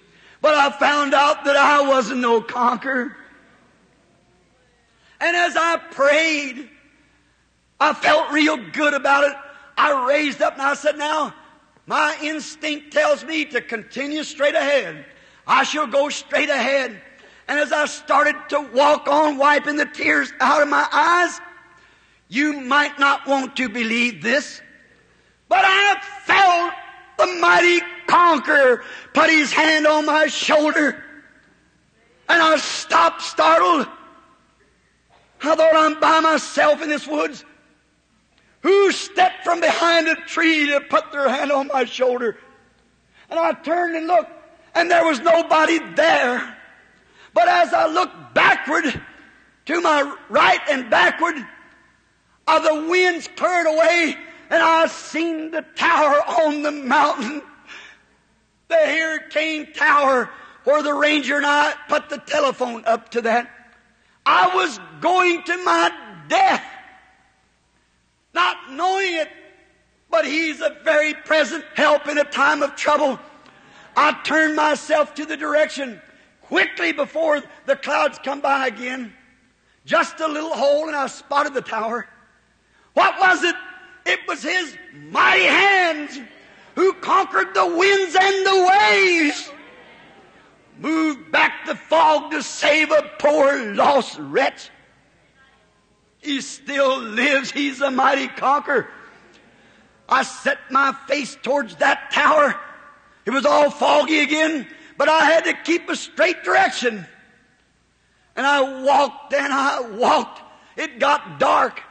[0.41, 3.15] But I found out that I wasn't no conqueror.
[5.19, 6.69] And as I prayed,
[7.79, 9.35] I felt real good about it.
[9.77, 11.33] I raised up and I said, now,
[11.85, 15.05] my instinct tells me to continue straight ahead.
[15.47, 17.01] I shall go straight ahead.
[17.47, 21.39] And as I started to walk on, wiping the tears out of my eyes,
[22.29, 24.61] you might not want to believe this,
[25.49, 26.73] but I felt
[27.17, 28.83] the mighty conqueror
[29.13, 31.03] put his hand on my shoulder.
[32.29, 33.87] And I stopped startled.
[35.41, 37.43] I thought I'm by myself in this woods.
[38.61, 42.37] Who stepped from behind a tree to put their hand on my shoulder?
[43.29, 44.31] And I turned and looked,
[44.73, 46.57] and there was nobody there.
[47.33, 49.01] But as I looked backward,
[49.65, 51.35] to my right and backward,
[52.47, 54.17] are the winds cleared away,
[54.49, 57.41] and I seen the tower on the mountain.
[58.67, 60.29] The hurricane tower
[60.63, 63.49] where the ranger and I put the telephone up to that.
[64.25, 65.91] I was going to my
[66.27, 66.63] death,
[68.33, 69.29] not knowing it,
[70.09, 73.19] but He's a very present help in a time of trouble.
[73.95, 76.01] I turned myself to the direction
[76.53, 79.11] quickly before the clouds come by again.
[79.85, 82.07] Just a little hole and I spotted the tower.
[82.93, 83.55] What was it?
[84.05, 84.77] It was His
[85.09, 86.19] mighty hands
[86.75, 89.51] who conquered the winds and the waves.
[90.77, 94.69] Moved back the fog to save a poor lost wretch.
[96.19, 97.49] He still lives.
[97.49, 98.89] He's a mighty conqueror.
[100.07, 102.53] I set my face towards that tower.
[103.25, 104.67] It was all foggy again,
[104.97, 107.05] but I had to keep a straight direction.
[108.35, 110.41] And I walked and I walked.
[110.75, 111.81] It got dark.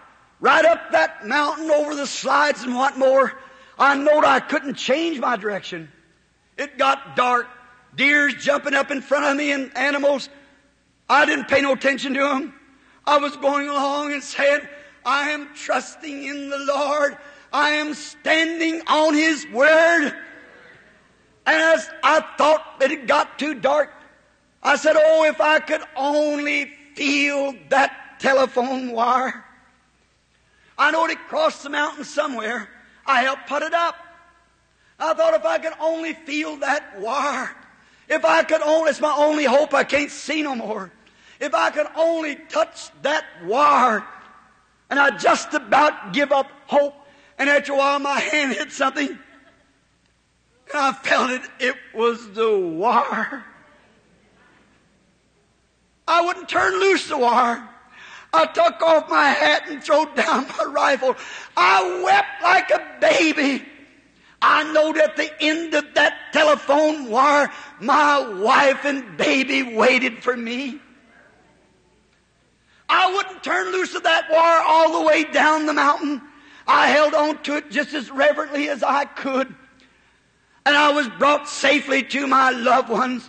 [0.41, 3.33] Right up that mountain over the slides and what more.
[3.79, 5.91] I knowed I couldn't change my direction.
[6.59, 7.47] It got dark.
[7.95, 10.29] Deers jumping up in front of me and animals.
[11.09, 12.55] I didn't pay no attention to them.
[13.07, 14.69] I was going along and said,
[15.05, 17.17] I am trusting in the Lord.
[17.53, 20.15] I am standing on His Word.
[21.45, 23.93] As I thought that it got too dark,
[24.63, 29.45] I said, Oh, if I could only feel that telephone wire.
[30.79, 32.69] I know it crossed the mountain somewhere.
[33.05, 33.97] I helped put it up.
[34.99, 37.51] I thought if I could only feel that wire,
[38.09, 40.93] if I could only, it's my only hope, I can't see no more.
[41.41, 44.05] If I could only touch that wire,
[44.91, 46.95] and I just about give up hope,
[47.39, 49.19] and after a while my hand hit something,
[50.75, 53.45] I felt it, it was the wire.
[56.07, 57.69] I wouldn't turn loose the wire.
[58.35, 61.17] I took off my hat and threw down my rifle.
[61.57, 63.65] I wept like a baby.
[64.41, 67.51] I know at the end of that telephone wire,
[67.81, 70.81] my wife and baby waited for me.
[72.89, 76.21] I wouldn't turn loose of that wire all the way down the mountain.
[76.67, 79.55] I held on to it just as reverently as I could.
[80.65, 83.29] And I was brought safely to my loved ones.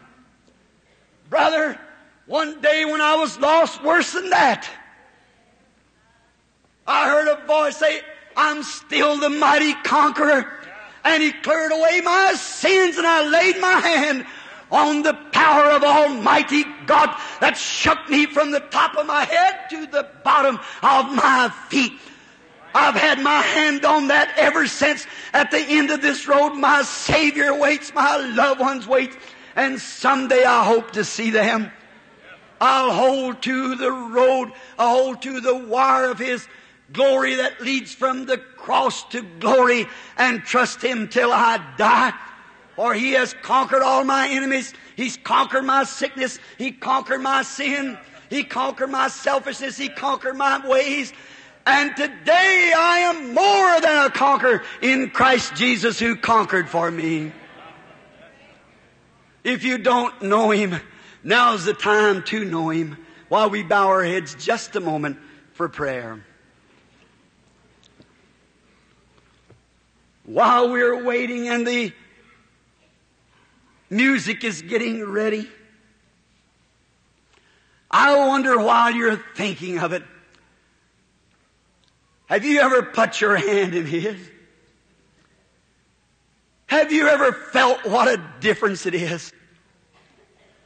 [1.29, 1.79] Brother,
[2.27, 4.69] one day when I was lost, worse than that,
[6.85, 8.01] I heard a voice say,
[8.35, 10.51] I'm still the mighty conqueror.
[11.03, 14.25] And he cleared away my sins and I laid my hand
[14.71, 19.69] on the power of Almighty God that shook me from the top of my head
[19.69, 21.93] to the bottom of my feet.
[22.73, 25.05] I've had my hand on that ever since.
[25.33, 29.15] At the end of this road, my Savior waits, my loved ones wait,
[29.55, 31.71] and someday I hope to see them.
[32.59, 36.47] I'll hold to the road, I'll hold to the wire of His
[36.91, 42.13] glory that leads from the cross to glory and trust Him till I die.
[42.75, 44.73] For He has conquered all my enemies.
[44.95, 46.39] He's conquered my sickness.
[46.57, 47.97] He conquered my sin.
[48.29, 49.77] He conquered my selfishness.
[49.77, 51.13] He conquered my ways.
[51.65, 57.31] And today I am more than a conqueror in Christ Jesus who conquered for me.
[59.43, 60.75] If you don't know Him,
[61.23, 62.97] now's the time to know Him
[63.29, 65.17] while we bow our heads just a moment
[65.53, 66.23] for prayer.
[70.25, 71.91] while we're waiting and the
[73.89, 75.49] music is getting ready.
[77.91, 80.03] I wonder while you're thinking of it,
[82.27, 84.17] have you ever put your hand in His?
[86.67, 89.31] Have you ever felt what a difference it is?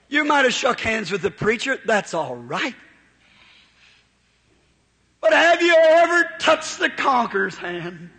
[0.10, 1.80] You might have shook hands with the preacher.
[1.86, 2.76] That's all right.
[5.20, 8.10] But have you ever touched the conqueror's hand?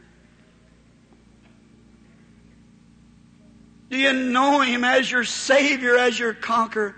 [3.88, 6.94] Do you know him as your Savior, as your conqueror?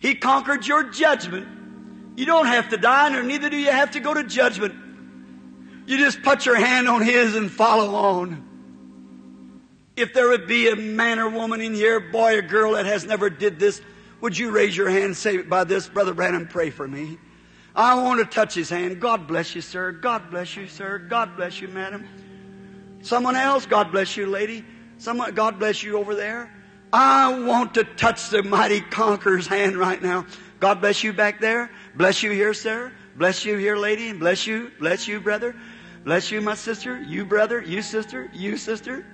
[0.00, 1.46] He conquered your judgment.
[2.16, 4.74] You don't have to die, nor neither do you have to go to judgment.
[5.88, 8.44] You just put your hand on his and follow on.
[9.96, 13.06] If there would be a man or woman in here, boy or girl that has
[13.06, 13.80] never did this,
[14.20, 17.16] would you raise your hand and say by this, Brother Branham, pray for me?
[17.74, 19.00] I want to touch his hand.
[19.00, 19.92] God bless you, sir.
[19.92, 20.98] God bless you, sir.
[20.98, 22.06] God bless you, madam.
[23.00, 24.66] Someone else, God bless you, lady.
[24.98, 26.52] Someone, God bless you over there.
[26.92, 30.26] I want to touch the mighty conqueror's hand right now.
[30.60, 31.70] God bless you back there.
[31.94, 32.92] Bless you here, sir.
[33.16, 34.12] Bless you here, lady.
[34.12, 34.70] Bless you.
[34.78, 35.56] Bless you, brother.
[36.08, 36.98] Bless you, my sister.
[37.02, 37.60] You, brother.
[37.60, 38.30] You, sister.
[38.32, 39.04] You, sister.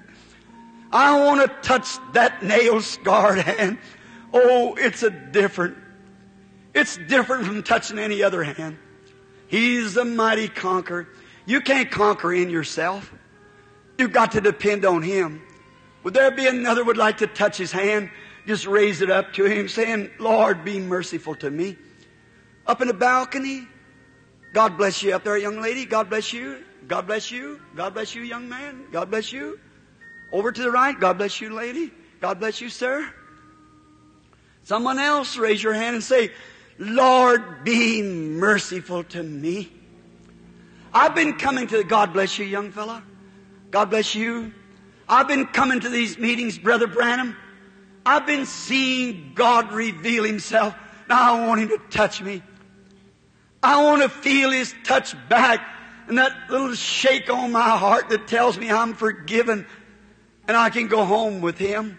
[0.93, 3.79] I want to touch that nail scarred hand.
[4.33, 5.77] Oh, it's a different.
[6.73, 8.79] It's different from touching any other hand.
[9.49, 11.09] He's the mighty conqueror.
[11.47, 13.13] You can't conquer in yourself.
[13.99, 15.43] You've got to depend on Him.
[16.05, 18.09] Would there be another would like to touch his hand?
[18.47, 21.77] Just raise it up to him, saying, Lord, be merciful to me.
[22.69, 23.67] Up in the balcony,
[24.53, 25.87] God bless you up there, young lady.
[25.87, 26.63] God bless you.
[26.87, 27.61] God bless you.
[27.75, 28.87] God bless you, young man.
[28.93, 29.59] God bless you.
[30.33, 30.99] Over to the right.
[30.99, 31.93] God bless you, lady.
[32.21, 33.09] God bless you, sir.
[34.65, 36.31] Someone else raise your hand and say,
[36.79, 39.71] Lord, be merciful to me.
[40.93, 43.03] I've been coming to God bless you, young fella.
[43.71, 44.53] God bless you.
[45.09, 47.37] I've been coming to these meetings, Brother Branham.
[48.07, 50.75] I've been seeing God reveal Himself.
[51.09, 52.43] Now I want Him to touch me.
[53.63, 55.61] I want to feel His touch back
[56.09, 59.67] and that little shake on my heart that tells me I'm forgiven
[60.47, 61.99] and I can go home with Him.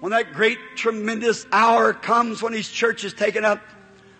[0.00, 3.62] When that great, tremendous hour comes when His church is taken up,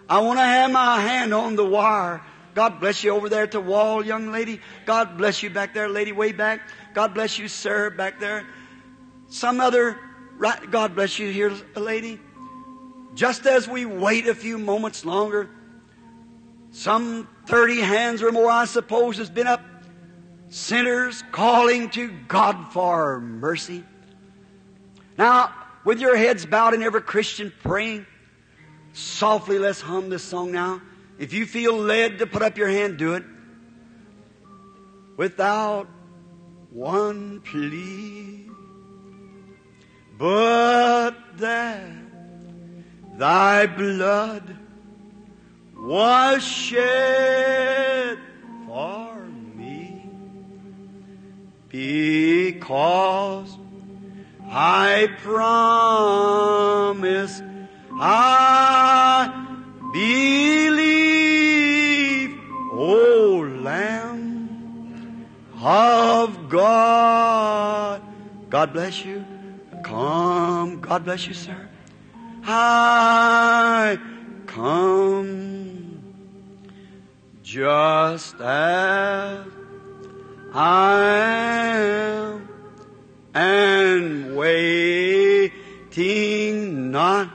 [0.09, 2.23] I want to have my hand on the wire.
[2.55, 4.61] God bless you over there at the wall, young lady.
[4.87, 6.61] God bless you back there, lady, way back.
[6.95, 8.47] God bless you, sir, back there.
[9.29, 9.99] Some other,
[10.37, 12.19] right, God bless you here, lady.
[13.15, 15.51] Just as we wait a few moments longer,
[16.71, 19.63] some 30 hands or more, I suppose, has been up.
[20.51, 23.85] Sinners calling to God for mercy.
[25.17, 28.05] Now, with your heads bowed and every Christian praying,
[28.93, 30.83] softly let's hum this song now.
[31.19, 33.25] If you feel led to put up your hand, do it.
[35.17, 35.89] Without
[36.71, 38.51] one plea,
[40.19, 41.91] but that
[43.17, 44.68] thy blood
[45.79, 48.19] was shed
[48.67, 49.15] for
[49.55, 50.11] me
[51.69, 53.57] because
[54.51, 57.41] I promise
[58.01, 59.45] I
[59.93, 60.81] believe,
[62.73, 65.27] O Lamb
[65.63, 68.03] of God.
[68.51, 69.25] God bless you.
[69.85, 70.81] Come.
[70.81, 71.69] God bless you, sir.
[72.45, 73.99] I
[74.49, 76.03] come
[77.43, 79.47] just as
[80.53, 82.49] I am
[83.35, 85.51] and waiting
[86.91, 87.31] not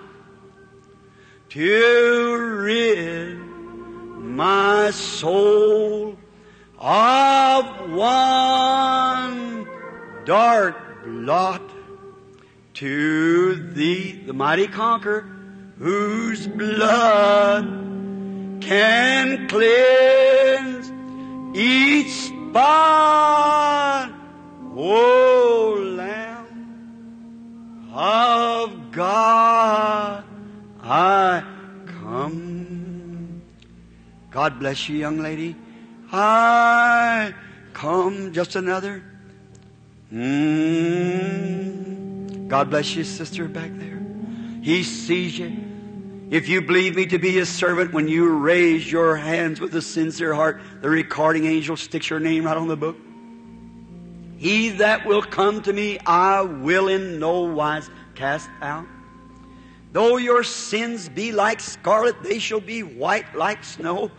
[1.49, 6.17] to rid my soul
[6.79, 9.67] of one
[10.25, 11.61] dark blot
[12.73, 15.32] to thee, the mighty conqueror,
[15.83, 17.65] whose blood
[18.61, 20.89] can cleanse
[21.53, 24.09] each spot.
[24.77, 30.23] O Lamb of God,
[30.81, 31.43] I
[32.01, 33.41] come.
[34.31, 35.53] God bless you, young lady.
[36.13, 37.33] I
[37.73, 38.31] come.
[38.31, 39.03] Just another.
[40.13, 41.27] Mm.
[42.47, 44.01] God bless you, sister, back there.
[44.61, 45.72] He sees you.
[46.29, 49.81] If you believe me to be his servant, when you raise your hands with a
[49.81, 52.97] sincere heart, the recording angel sticks your name right on the book.
[54.37, 58.85] He that will come to me, I will in no wise cast out.
[59.91, 64.09] Though your sins be like scarlet, they shall be white like snow.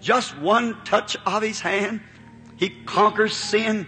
[0.00, 2.00] Just one touch of his hand,
[2.56, 3.86] he conquers sin.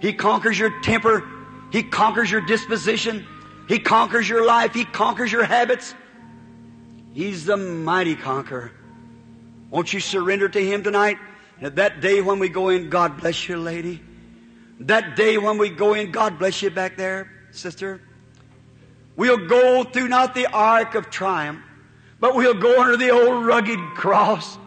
[0.00, 1.26] He conquers your temper.
[1.72, 3.26] He conquers your disposition.
[3.68, 4.74] He conquers your life.
[4.74, 5.94] He conquers your habits.
[7.16, 8.70] He's the mighty conqueror.
[9.70, 11.16] Won't you surrender to Him tonight?
[11.58, 14.02] And that day when we go in, God bless you, lady.
[14.80, 17.32] That day when we go in, God bless you back there.
[17.52, 18.02] sister.
[19.16, 21.62] We'll go through not the ark of triumph,
[22.20, 24.58] but we'll go under the old rugged cross.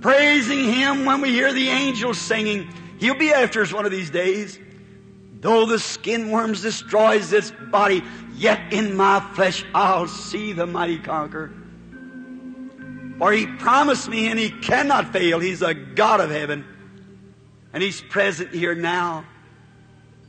[0.00, 2.72] Praising Him when we hear the angels singing.
[3.00, 4.56] He'll be after us one of these days.
[5.40, 8.02] Though the skin worms destroys this body,
[8.34, 11.52] yet in my flesh I'll see the mighty conquer.
[13.18, 15.38] For He promised me and He cannot fail.
[15.38, 16.64] He's a God of heaven.
[17.72, 19.24] And He's present here now.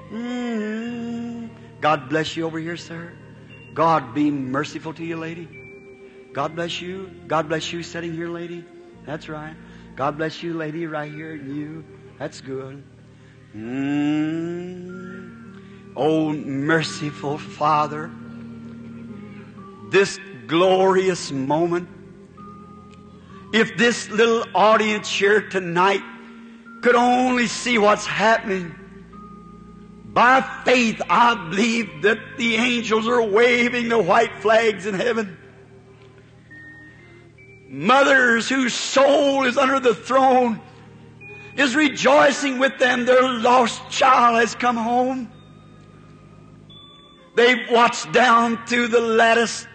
[0.09, 1.47] Hmm.
[1.81, 3.13] God bless you over here, sir.
[3.73, 5.56] God be merciful to you, lady.
[6.37, 7.09] God bless you.
[7.27, 8.63] God bless you sitting here, lady.
[9.07, 9.55] That's right.
[9.95, 11.33] God bless you, lady, right here.
[11.33, 11.83] You.
[12.19, 12.83] That's good.
[13.55, 15.15] Mm.
[15.95, 18.11] Oh, merciful Father,
[19.89, 21.89] this glorious moment.
[23.51, 26.03] If this little audience here tonight
[26.83, 28.75] could only see what's happening,
[30.05, 35.35] by faith I believe that the angels are waving the white flags in heaven.
[37.67, 40.61] Mothers whose soul is under the throne
[41.55, 43.05] is rejoicing with them.
[43.05, 45.31] Their lost child has come home.
[47.35, 49.67] They've watched down through the lattice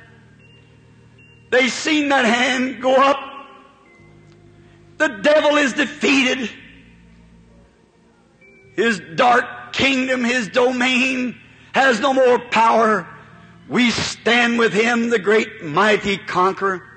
[1.52, 3.18] They've seen that hand go up.
[4.96, 6.50] The devil is defeated.
[8.74, 11.38] His dark kingdom, his domain
[11.74, 13.06] has no more power.
[13.68, 16.88] We stand with him, the great mighty conqueror.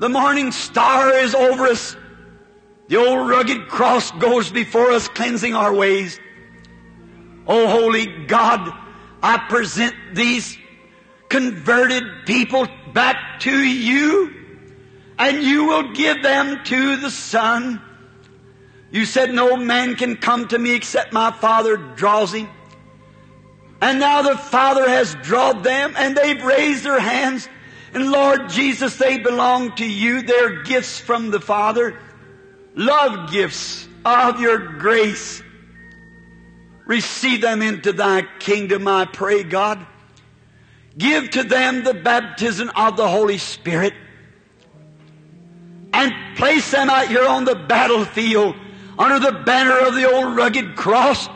[0.00, 1.94] The morning star is over us.
[2.88, 6.18] The old rugged cross goes before us, cleansing our ways.
[7.46, 8.72] Oh, holy God,
[9.22, 10.56] I present these
[11.28, 14.34] converted people back to you,
[15.18, 17.82] and you will give them to the Son.
[18.90, 22.48] You said, No man can come to me except my Father draws him.
[23.82, 27.50] And now the Father has drawn them, and they've raised their hands.
[27.92, 30.22] And Lord Jesus, they belong to you.
[30.22, 31.98] They're gifts from the Father.
[32.74, 35.42] Love gifts of your grace.
[36.86, 39.84] Receive them into thy kingdom, I pray, God.
[40.96, 43.94] Give to them the baptism of the Holy Spirit
[45.92, 48.56] and place them out here on the battlefield
[48.98, 51.28] under the banner of the old rugged cross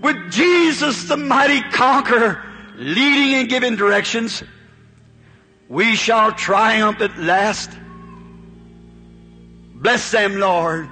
[0.00, 2.42] with Jesus the mighty conqueror
[2.76, 4.42] leading and giving directions.
[5.70, 7.70] We shall triumph at last.
[9.76, 10.88] Bless them, Lord.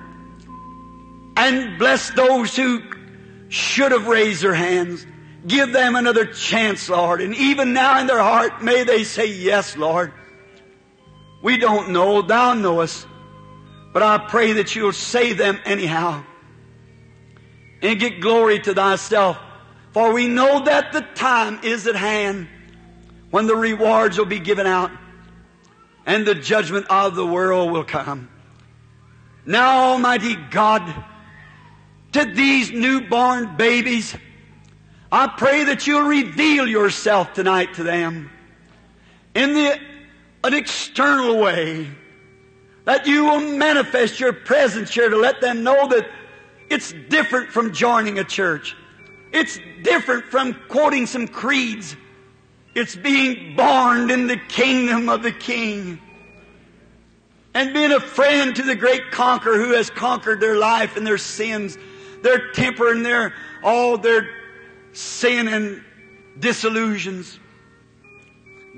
[1.37, 2.81] And bless those who
[3.49, 5.05] should have raised their hands.
[5.45, 7.21] Give them another chance, Lord.
[7.21, 10.13] And even now in their heart, may they say, Yes, Lord.
[11.43, 12.23] We don't know.
[12.23, 13.05] Thou knowest.
[13.93, 16.23] But I pray that you'll save them anyhow.
[17.83, 19.39] And get glory to thyself.
[19.93, 22.47] For we know that the time is at hand
[23.31, 24.91] when the rewards will be given out
[26.07, 28.29] and the judgment of the world will come.
[29.45, 30.83] Now, Almighty God,
[32.13, 34.17] to these newborn babies,
[35.11, 38.31] I pray that you'll reveal yourself tonight to them
[39.35, 39.79] in the,
[40.45, 41.89] an external way.
[42.85, 46.09] That you will manifest your presence here to let them know that
[46.71, 48.75] it's different from joining a church.
[49.33, 51.97] It's different from quoting some creeds.
[52.75, 56.01] It's being born in the kingdom of the King.
[57.55, 61.19] And being a friend to the great conqueror who has conquered their life and their
[61.19, 61.77] sins,
[62.23, 64.29] their temper and their, all their
[64.93, 65.83] sin and
[66.39, 67.39] disillusions.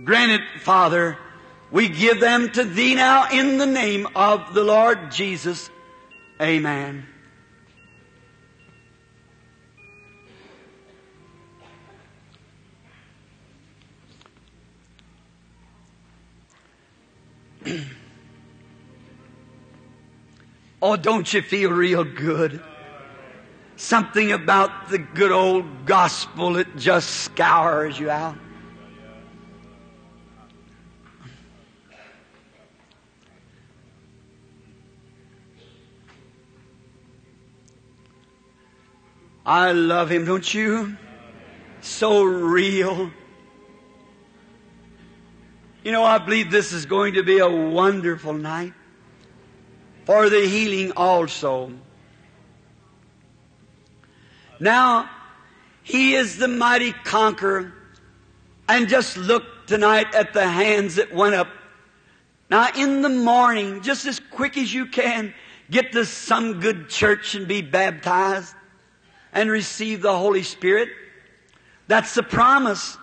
[0.05, 1.19] Granted, Father,
[1.71, 5.69] we give them to Thee now in the name of the Lord Jesus.
[6.41, 7.07] Amen.
[20.83, 22.63] oh, don't you feel real good?
[23.77, 28.37] Something about the good old gospel that just scours you out.
[39.47, 40.97] I love him, don't you?
[41.81, 43.11] So real.
[45.83, 48.75] You know, I believe this is going to be a wonderful night
[50.05, 51.73] for the healing also.
[54.59, 55.09] Now,
[55.83, 57.73] He is the mighty conqueror,
[58.69, 61.49] and just look tonight at the hands that went up.
[62.51, 65.33] Now in the morning, just as quick as you can,
[65.71, 68.55] get to some good church and be baptized
[69.33, 70.89] and receive the Holy Spirit.
[71.87, 72.99] That's the promise.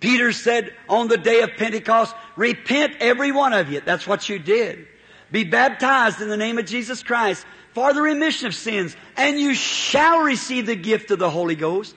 [0.00, 3.80] Peter said on the day of Pentecost, repent every one of you.
[3.80, 4.86] That's what you did.
[5.30, 7.44] Be baptized in the name of Jesus Christ
[7.74, 11.94] for the remission of sins, and you shall receive the gift of the Holy Ghost.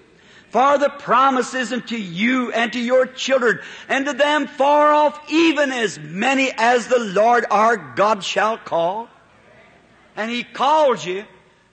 [0.49, 5.71] For the promises unto you and to your children and to them far off, even
[5.71, 9.07] as many as the Lord our God shall call.
[10.17, 11.23] And He calls you,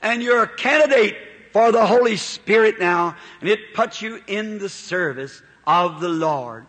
[0.01, 1.17] and you're a candidate
[1.59, 6.65] for the Holy Spirit now, and it puts you in the service of the Lord.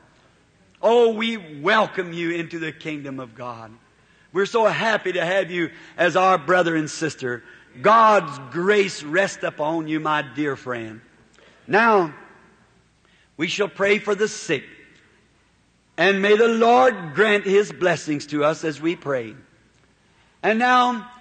[0.82, 3.72] Oh, we welcome you into the kingdom of God.
[4.34, 7.44] We're so happy to have you as our brother and sister.
[7.84, 11.02] God's grace rest upon you, my dear friend.
[11.68, 12.16] Now,
[13.38, 14.64] we shall pray for the sick.
[15.98, 19.36] And may the Lord grant His blessings to us as we pray.
[20.42, 21.12] And now,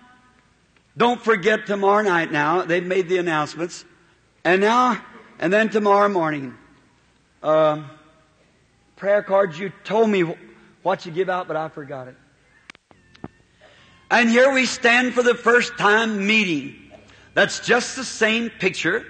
[0.99, 2.63] don't forget tomorrow night now.
[2.63, 3.85] They've made the announcements.
[4.45, 5.01] And now,
[5.39, 6.55] and then tomorrow morning,
[7.43, 7.85] uh,
[8.97, 10.35] prayer cards, you told me
[10.83, 12.17] what you give out, but I forgot it.
[14.11, 16.75] And here we stand for the first time meeting.
[17.35, 19.07] That's just the same picture.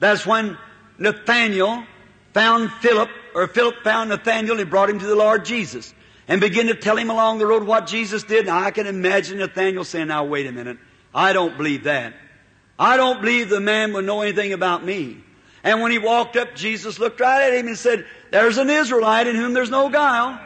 [0.00, 0.58] That's when
[0.98, 1.84] Nathaniel
[2.32, 5.94] found Philip, or Philip found Nathaniel and brought him to the Lord Jesus.
[6.26, 8.46] And began to tell him along the road what Jesus did.
[8.46, 10.78] Now I can imagine Nathaniel saying, now wait a minute.
[11.14, 12.14] I don't believe that.
[12.78, 15.18] I don't believe the man would know anything about me.
[15.62, 19.28] And when he walked up, Jesus looked right at him and said, there's an Israelite
[19.28, 20.40] in whom there's no guile.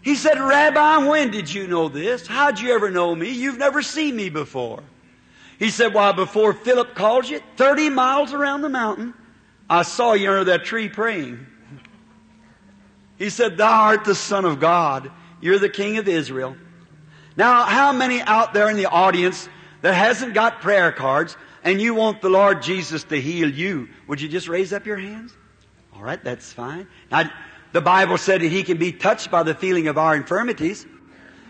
[0.00, 2.26] He said, Rabbi, when did you know this?
[2.26, 3.28] How'd you ever know me?
[3.28, 4.82] You've never seen me before.
[5.58, 9.12] He said, Why, before Philip called you, 30 miles around the mountain,
[9.68, 11.46] I saw you under that tree praying.
[13.18, 15.10] He said, Thou art the Son of God.
[15.42, 16.56] You're the King of Israel.
[17.38, 19.48] Now, how many out there in the audience
[19.82, 23.88] that hasn't got prayer cards and you want the Lord Jesus to heal you?
[24.08, 25.32] Would you just raise up your hands?
[25.94, 26.88] All right, that's fine.
[27.12, 27.30] Now,
[27.70, 30.84] the Bible said that he can be touched by the feeling of our infirmities.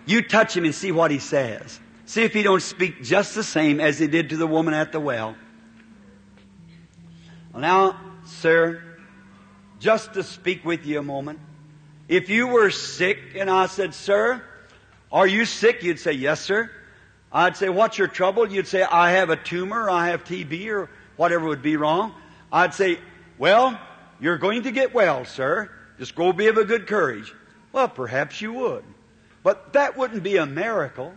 [0.05, 1.80] You touch him and see what he says.
[2.05, 4.93] See if he don't speak just the same as he did to the woman at
[4.93, 5.36] the well.
[7.55, 8.82] well now, sir,
[9.78, 11.41] just to speak with you a moment.
[12.09, 14.43] If you were sick and I said, sir,
[15.11, 15.83] are you sick?
[15.83, 16.71] You'd say, yes, sir.
[17.33, 18.51] I'd say, what's your trouble?
[18.51, 22.15] You'd say, I have a tumor, I have TB, or whatever would be wrong.
[22.53, 22.99] I'd say,
[23.39, 23.79] well,
[24.21, 25.71] you're going to get well, sir.
[25.99, 27.33] Just go be of a good courage.
[27.73, 28.85] Well, perhaps you would.
[29.43, 31.15] But that wouldn't be a miracle.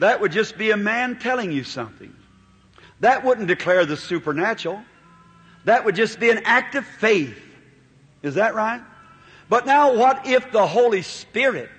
[0.00, 2.14] That would just be a man telling you something.
[3.00, 4.82] That wouldn't declare the supernatural.
[5.64, 7.38] That would just be an act of faith.
[8.22, 8.82] Is that right?
[9.48, 11.70] But now what if the Holy Spirit,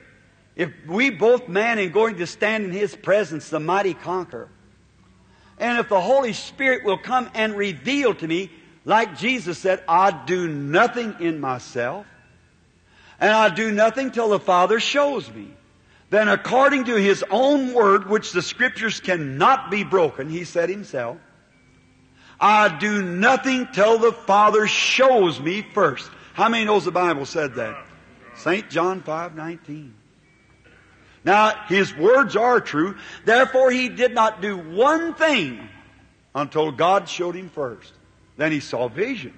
[0.56, 4.50] if we both man and going to stand in His presence, the mighty conqueror,
[5.58, 8.50] and if the Holy Spirit will come and reveal to me
[8.86, 12.06] like Jesus said, I do nothing in myself,
[13.20, 15.50] and I do nothing till the Father shows me.
[16.12, 21.18] Then according to His own word, which the Scriptures cannot be broken, He said Himself,
[22.40, 26.12] I do nothing till the Father shows me first.
[26.34, 27.86] How many knows the Bible said that?
[28.36, 28.70] St.
[28.70, 29.96] John 5, 19.
[31.26, 32.96] Now, His words are true,
[33.26, 35.68] therefore He did not do one thing
[36.34, 37.92] until God showed Him first.
[38.38, 39.34] Then he saw vision.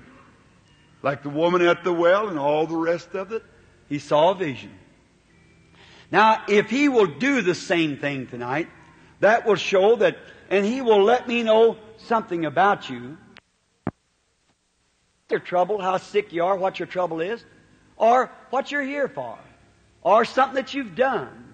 [1.03, 3.43] Like the woman at the well and all the rest of it,
[3.87, 4.71] he saw vision.
[6.11, 8.69] Now, if he will do the same thing tonight,
[9.19, 10.17] that will show that,
[10.49, 13.17] and he will let me know something about you.
[15.29, 17.43] Your trouble, how sick you are, what your trouble is,
[17.97, 19.37] or what you're here for,
[20.01, 21.46] or something that you've done,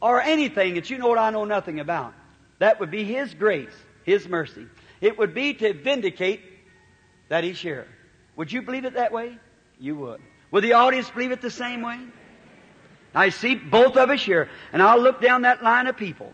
[0.00, 2.14] or anything that you know what I know nothing about.
[2.58, 3.72] That would be His grace,
[4.04, 4.66] His mercy.
[5.00, 6.42] It would be to vindicate
[7.30, 7.86] that he's here.
[8.36, 9.38] Would you believe it that way?
[9.78, 10.20] You would.
[10.50, 11.98] Would the audience believe it the same way?
[13.14, 16.32] I see both of us here, and I'll look down that line of people.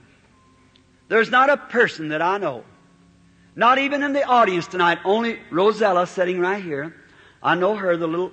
[1.09, 2.65] There's not a person that I know,
[3.55, 6.95] not even in the audience tonight, only Rosella sitting right here.
[7.43, 8.33] I know her, the little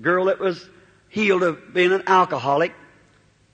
[0.00, 0.68] girl that was
[1.08, 2.72] healed of being an alcoholic.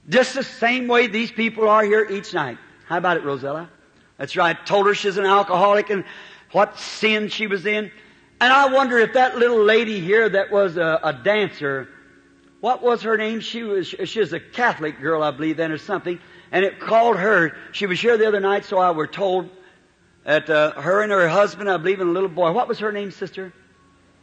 [0.09, 2.57] Just the same way these people are here each night.
[2.85, 3.69] How about it, Rosella?
[4.17, 4.57] That's right.
[4.65, 6.03] Told her she's an alcoholic and
[6.51, 7.91] what sin she was in.
[8.39, 11.87] And I wonder if that little lady here that was a, a dancer,
[12.59, 13.39] what was her name?
[13.39, 16.19] She was, she was a Catholic girl, I believe, then or something.
[16.51, 19.49] And it called her, she was here the other night, so I were told
[20.25, 22.51] that uh, her and her husband, I believe, and a little boy.
[22.51, 23.53] What was her name, sister?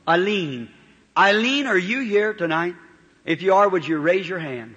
[0.07, 0.71] Eileen.
[1.17, 2.77] Eileen, are you here tonight?
[3.25, 4.77] If you are, would you raise your hand?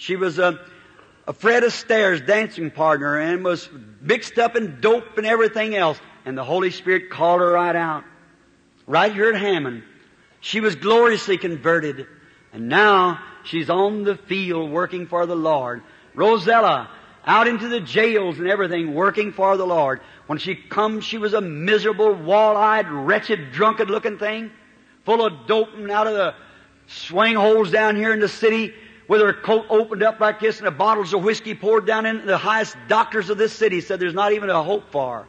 [0.00, 0.52] She was uh,
[1.26, 3.68] a, a Fred Astaire's dancing partner and was
[4.00, 6.00] mixed up in dope and everything else.
[6.24, 8.04] And the Holy Spirit called her right out.
[8.86, 9.82] Right here at Hammond.
[10.40, 12.06] She was gloriously converted.
[12.54, 15.82] And now she's on the field working for the Lord.
[16.14, 16.88] Rosella,
[17.26, 20.00] out into the jails and everything, working for the Lord.
[20.28, 24.50] When she come, she was a miserable, wall-eyed, wretched, drunken-looking thing,
[25.04, 26.34] full of dope and out of the
[26.86, 28.72] swing holes down here in the city,
[29.10, 32.26] with her coat opened up like this and the bottles of whiskey poured down in.
[32.26, 35.26] The highest doctors of this city said there's not even a hope for her.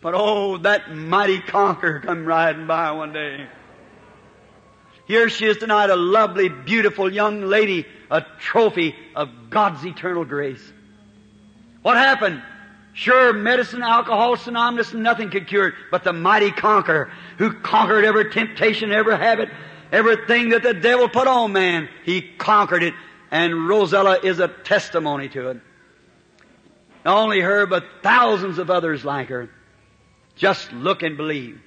[0.00, 3.48] But oh, that mighty conqueror come riding by one day.
[5.08, 10.62] Here she is tonight, a lovely, beautiful young lady, a trophy of God's eternal grace.
[11.82, 12.40] What happened?
[12.92, 18.30] Sure, medicine, Alcoholics Anonymous, nothing could cure it, but the mighty conqueror who conquered every
[18.30, 19.48] temptation, every habit,
[19.92, 22.94] everything that the devil put on man, he conquered it,
[23.30, 25.60] and Rosella is a testimony to it.
[27.04, 29.48] Not only her, but thousands of others like her.
[30.34, 31.60] Just look and believe.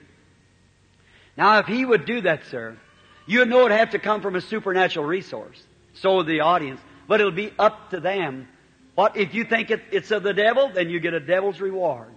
[1.37, 2.77] Now, if he would do that, sir,
[3.25, 5.61] you know it'd have to come from a supernatural resource.
[5.93, 6.81] So would the audience.
[7.07, 8.47] But it'll be up to them
[8.95, 12.07] what if you think it, it's of the devil, then you get a devil's reward.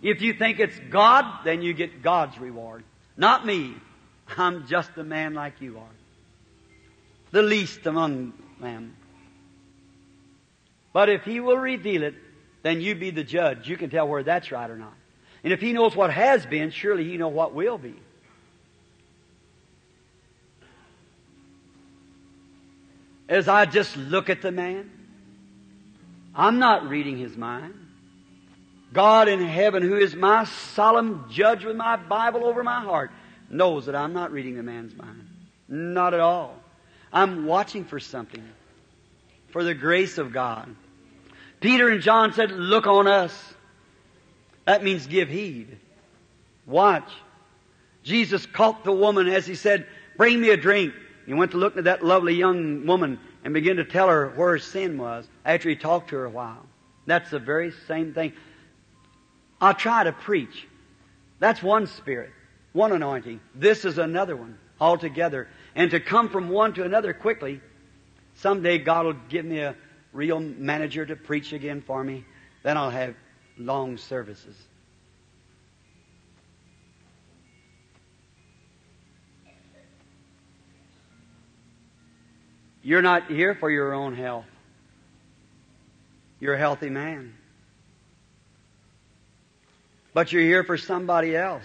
[0.00, 2.84] If you think it's God, then you get God's reward.
[3.16, 3.74] Not me.
[4.36, 5.94] I'm just a man like you are.
[7.30, 8.96] The least among them.
[10.92, 12.14] But if he will reveal it,
[12.62, 13.68] then you be the judge.
[13.68, 14.94] You can tell where that's right or not.
[15.42, 17.94] And if he knows what has been, surely he know what will be.
[23.28, 24.90] As I just look at the man,
[26.34, 27.74] I'm not reading his mind.
[28.92, 33.12] God in heaven, who is my solemn judge with my Bible over my heart,
[33.50, 35.26] knows that I'm not reading the man's mind.
[35.68, 36.56] Not at all.
[37.12, 38.42] I'm watching for something.
[39.48, 40.74] For the grace of God.
[41.60, 43.54] Peter and John said, look on us.
[44.64, 45.78] That means give heed.
[46.66, 47.10] Watch.
[48.02, 49.86] Jesus caught the woman as he said,
[50.16, 50.94] bring me a drink.
[51.26, 54.52] He went to look at that lovely young woman and began to tell her where
[54.52, 56.64] her sin was after he talked to her a while.
[57.06, 58.32] That's the very same thing.
[59.60, 60.66] I'll try to preach.
[61.38, 62.30] That's one spirit,
[62.72, 63.40] one anointing.
[63.54, 65.48] This is another one altogether.
[65.74, 67.60] And to come from one to another quickly,
[68.36, 69.76] someday God will give me a
[70.12, 72.24] real manager to preach again for me.
[72.62, 73.14] Then I'll have
[73.56, 74.56] long services.
[82.82, 84.46] You're not here for your own health.
[86.40, 87.34] You're a healthy man.
[90.14, 91.64] But you're here for somebody else.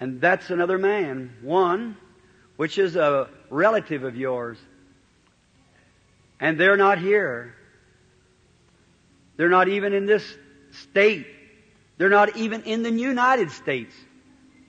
[0.00, 1.36] And that's another man.
[1.42, 1.96] One,
[2.56, 4.58] which is a relative of yours.
[6.40, 7.54] And they're not here.
[9.36, 10.24] They're not even in this
[10.72, 11.26] state.
[11.96, 13.94] They're not even in the United States.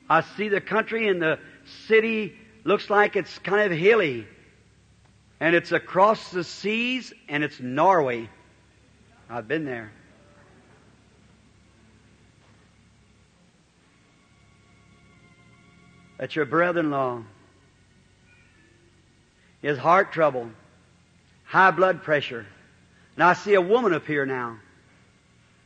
[0.10, 1.40] I see the country and the
[1.88, 4.28] city looks like it's kind of hilly.
[5.40, 8.30] And it's across the seas and it's Norway.
[9.30, 9.92] I've been there.
[16.18, 17.24] That's your brother-in-law.
[19.62, 20.52] He has heart trouble,
[21.46, 22.46] high blood pressure.
[23.16, 24.58] And I see a woman up here now.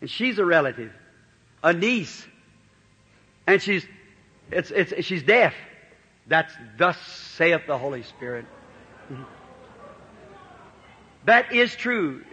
[0.02, 0.92] And she's a relative,
[1.64, 2.26] a niece.
[3.46, 3.86] And she's
[4.52, 5.54] it's, it's, she's deaf.
[6.28, 6.98] That's thus
[7.38, 8.46] saith the Holy Spirit.
[11.26, 12.24] That is true.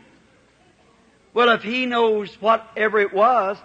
[1.34, 3.58] Well, if he knows whatever it was,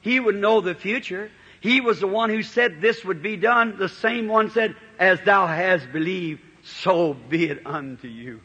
[0.00, 1.30] he would know the future.
[1.60, 3.78] He was the one who said this would be done.
[3.78, 8.40] The same one said, as thou hast believed, so be it unto you.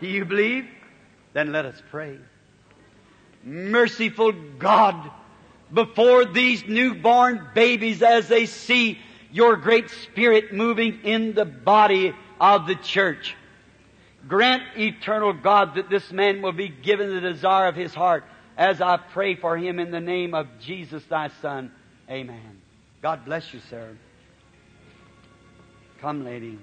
[0.00, 0.66] Do you believe?
[1.32, 2.18] Then let us pray.
[3.44, 5.10] Merciful God,
[5.72, 8.98] before these newborn babies as they see
[9.32, 13.36] your great spirit moving in the body of the church.
[14.28, 18.24] Grant, eternal God, that this man will be given the desire of his heart
[18.58, 21.72] as I pray for him in the name of Jesus, thy Son.
[22.10, 22.60] Amen.
[23.02, 23.96] God bless you, sir.
[26.00, 26.58] Come, lady.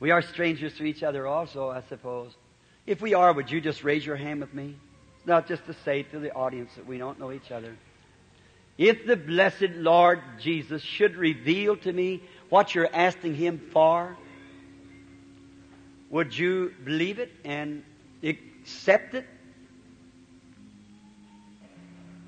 [0.00, 2.32] We are strangers to each other also, I suppose.
[2.88, 4.74] If we are, would you just raise your hand with me?
[5.18, 7.76] It's not just to say to the audience that we don't know each other.
[8.82, 14.16] If the blessed Lord Jesus should reveal to me what you're asking Him for,
[16.10, 17.84] would you believe it and
[18.24, 19.24] accept it?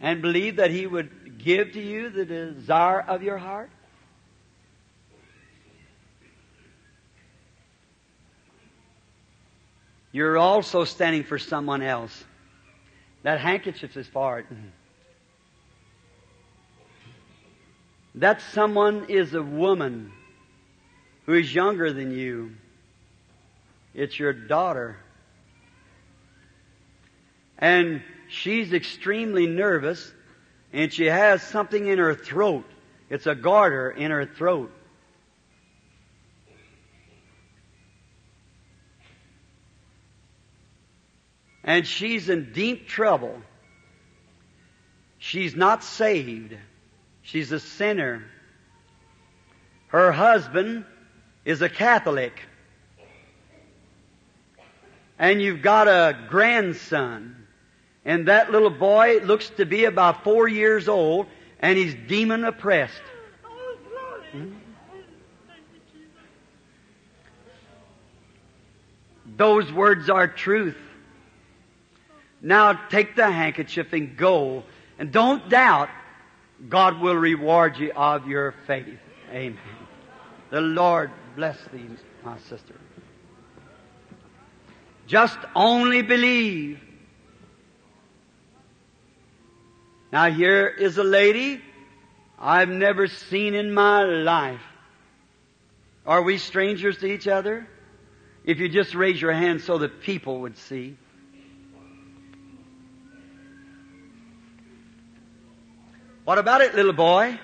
[0.01, 3.71] And believe that He would give to you the desire of your heart?
[10.13, 12.23] You're also standing for someone else.
[13.25, 14.47] That handkerchief is for it.
[14.47, 14.69] Mm-hmm.
[18.17, 20.13] That someone is a woman
[21.27, 22.53] who is younger than you.
[23.93, 24.97] It's your daughter.
[27.59, 30.13] And she's extremely nervous
[30.73, 32.65] and she has something in her throat.
[33.09, 34.73] It's a goiter in her throat.
[41.63, 43.41] And she's in deep trouble.
[45.19, 46.55] She's not saved.
[47.25, 48.23] She's a sinner.
[49.89, 50.85] Her husband
[51.45, 52.39] is a Catholic.
[55.19, 57.47] And you've got a grandson.
[58.05, 61.27] And that little boy looks to be about four years old
[61.61, 63.01] and he's demon oppressed.
[69.25, 70.77] Those words are truth.
[72.43, 74.65] Now take the handkerchief and go.
[74.99, 75.89] And don't doubt
[76.69, 78.99] God will reward you of your faith.
[79.31, 79.59] Amen.
[80.51, 81.89] The Lord bless thee,
[82.25, 82.75] my sister.
[85.07, 86.81] Just only believe.
[90.13, 91.61] Now here is a lady
[92.39, 94.61] I've never seen in my life.
[96.07, 97.67] Are we strangers to each other?
[98.45, 100.97] If you just raise your hand so that people would see.
[106.25, 107.39] What about it, little boy?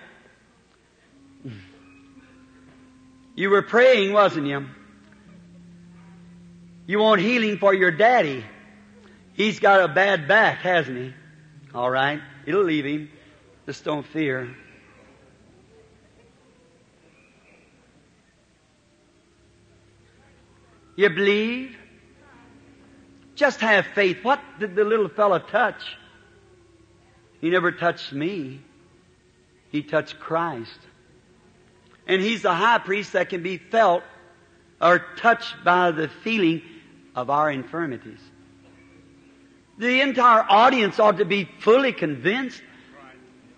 [3.34, 4.66] You were praying, wasn't you?
[6.86, 8.44] You want healing for your daddy.
[9.34, 11.14] He's got a bad back, hasn't he?
[11.74, 12.20] All right.
[12.46, 13.10] It'll leave him.
[13.66, 14.54] Just don't fear.
[20.96, 21.76] You believe?
[23.36, 24.18] Just have faith.
[24.22, 25.80] What did the little fellow touch?
[27.40, 28.60] He never touched me.
[29.70, 30.78] He touched Christ.
[32.06, 34.02] And He's the high priest that can be felt
[34.80, 36.62] or touched by the feeling
[37.14, 38.20] of our infirmities.
[39.78, 42.62] The entire audience ought to be fully convinced.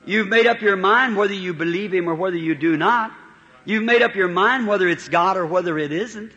[0.04, 3.12] You've made up your mind whether you believe Him or whether you do not.
[3.64, 6.32] You've made up your mind whether it's God or whether it isn't.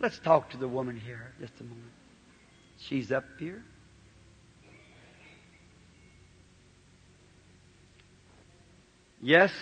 [0.00, 1.82] Let's talk to the woman here just a moment.
[2.78, 3.62] She's up here.
[9.20, 9.52] Yes,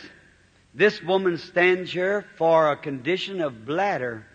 [0.74, 4.26] this woman stands here for a condition of bladder.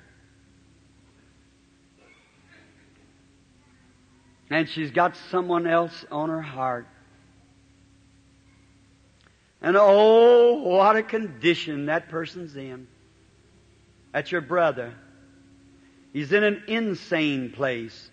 [4.50, 6.88] And she's got someone else on her heart.
[9.62, 12.88] And oh, what a condition that person's in.
[14.12, 14.94] That's your brother.
[16.12, 18.10] He's in an insane place.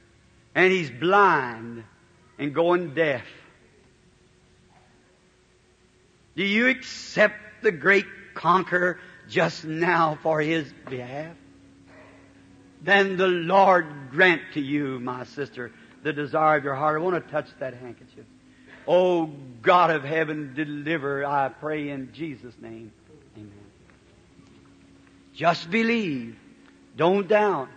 [0.55, 1.85] And he's blind
[2.39, 3.25] and going deaf.
[6.39, 11.35] Do you accept the great conqueror just now for his behalf?
[12.81, 15.73] Then the Lord grant to you, my sister,
[16.05, 17.01] the desire of your heart.
[17.01, 18.25] I want to touch that handkerchief.
[18.87, 19.27] Oh,
[19.63, 22.93] God of heaven, deliver, I pray in Jesus' name.
[23.37, 23.51] Amen.
[25.35, 26.39] Just believe.
[26.97, 27.69] Don't doubt.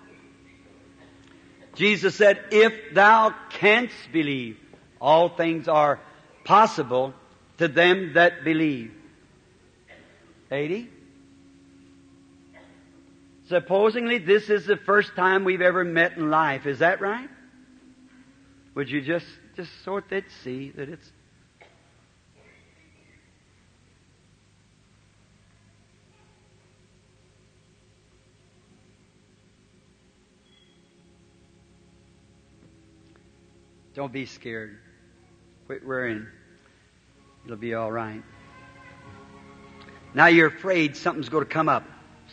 [1.73, 4.59] Jesus said, if thou canst believe,
[5.01, 5.99] all things are
[6.43, 7.15] possible
[7.61, 8.91] to them that believe.
[10.51, 10.89] 80.
[13.49, 16.65] Supposingly this is the first time we've ever met in life.
[16.65, 17.29] Is that right?
[18.73, 21.11] Would you just, just sort that see that it's
[33.93, 34.79] Don't be scared.
[35.67, 36.25] Quit worrying.
[37.45, 38.23] It'll be all right.
[40.13, 41.83] Now you're afraid something's going to come up.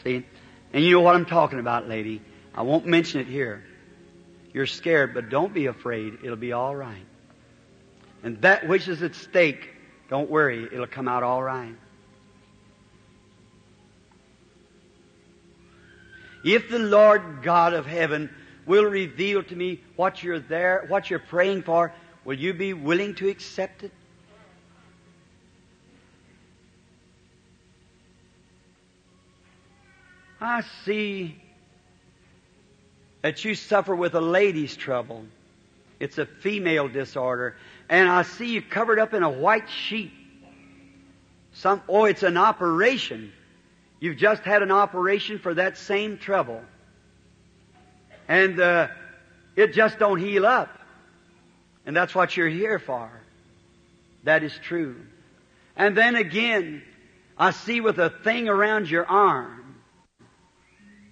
[0.05, 0.25] See?
[0.73, 2.21] And you know what I'm talking about, lady.
[2.55, 3.65] I won't mention it here.
[4.53, 6.19] You're scared, but don't be afraid.
[6.23, 7.07] It'll be all right.
[8.23, 9.71] And that which is at stake,
[10.11, 10.65] don't worry.
[10.65, 11.77] It'll come out all right.
[16.45, 18.31] If the Lord God of heaven
[18.67, 21.93] will reveal to me what you're there, what you're praying for,
[22.25, 23.93] will you be willing to accept it?
[30.41, 31.41] I see
[33.23, 35.25] that you suffer with a lady's trouble.
[35.99, 37.57] It's a female disorder.
[37.89, 40.13] And I see you covered up in a white sheet.
[41.55, 43.33] Some, oh, it's an operation.
[43.99, 46.63] You've just had an operation for that same trouble.
[48.29, 48.89] And, uh,
[49.57, 50.69] it just don't heal up.
[51.85, 53.11] And that's what you're here for.
[54.23, 54.95] That is true.
[55.75, 56.83] And then again,
[57.37, 59.58] I see with a thing around your arm,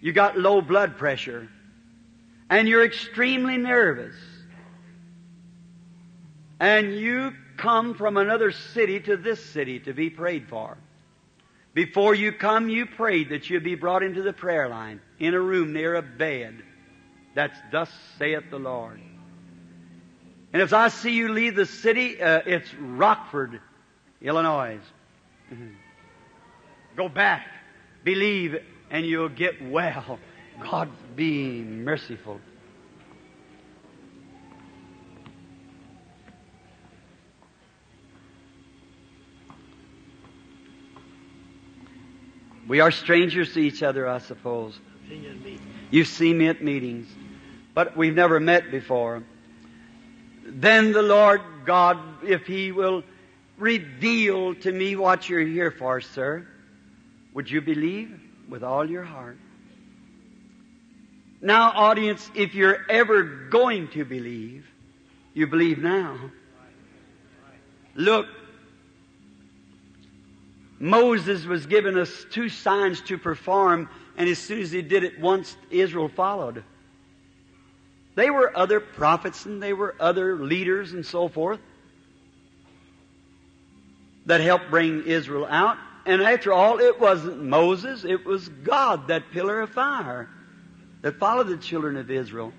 [0.06, 1.48] you got low blood pressure.
[2.48, 4.14] And you're extremely nervous.
[6.60, 10.78] And you come from another city to this city to be prayed for.
[11.74, 15.40] Before you come, you prayed that you'd be brought into the prayer line in a
[15.40, 16.62] room near a bed.
[17.34, 19.00] That's thus saith the Lord.
[20.52, 23.60] And if I see you leave the city, uh, it's Rockford,
[24.22, 24.78] Illinois.
[26.96, 27.44] Go back,
[28.04, 28.54] believe,
[28.90, 30.18] and you'll get well.
[30.62, 32.40] God be merciful.
[42.68, 44.78] We are strangers to each other, I suppose.
[45.90, 47.06] You've seen me at meetings,
[47.74, 49.22] but we've never met before.
[50.44, 53.04] Then the Lord God, if He will
[53.56, 56.46] reveal to me what you're here for, sir,
[57.34, 59.38] would you believe with all your heart?
[61.40, 64.66] Now, audience, if you're ever going to believe,
[65.34, 66.18] you believe now.
[67.94, 68.26] Look,
[70.78, 75.20] Moses was given us two signs to perform, and as soon as he did it
[75.20, 76.64] once, Israel followed.
[78.14, 81.60] They were other prophets and they were other leaders and so forth
[84.24, 85.76] that helped bring Israel out.
[86.06, 90.30] And after all, it wasn't Moses, it was God, that pillar of fire
[91.02, 92.52] that followed the children of Israel.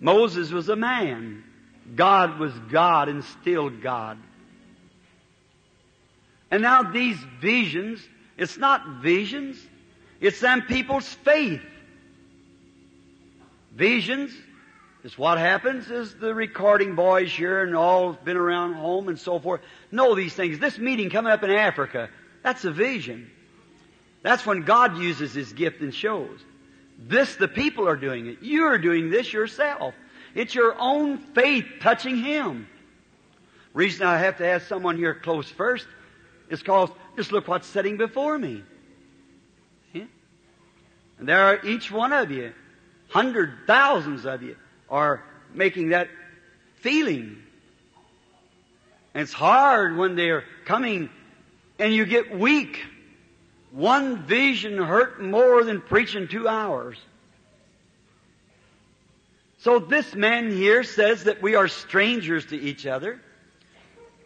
[0.00, 1.44] Moses was a man.
[1.94, 4.18] God was God and still God.
[6.50, 8.00] And now these visions,
[8.38, 9.58] it's not visions,
[10.20, 11.62] it's them people's faith.
[13.74, 14.32] Visions
[15.04, 19.38] is what happens is the recording boys here and all been around home and so
[19.38, 19.60] forth
[19.92, 20.58] know these things.
[20.58, 22.08] This meeting coming up in Africa,
[22.46, 23.28] that's a vision.
[24.22, 26.38] That's when God uses His gift and shows.
[26.96, 28.38] This, the people are doing it.
[28.40, 29.94] You're doing this yourself.
[30.32, 32.68] It's your own faith touching Him.
[33.74, 35.88] Reason I have to ask someone here close first
[36.48, 38.62] is because just look what's sitting before me.
[39.92, 40.04] Yeah?
[41.18, 42.52] And there are each one of you,
[43.08, 44.54] hundred thousands of you,
[44.88, 46.08] are making that
[46.76, 47.38] feeling.
[49.14, 51.10] And it's hard when they're coming
[51.78, 52.84] and you get weak.
[53.70, 56.96] One vision hurt more than preaching two hours.
[59.58, 63.20] So this man here says that we are strangers to each other.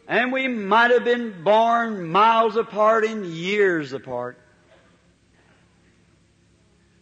[0.07, 4.39] And we might have been born miles apart and years apart.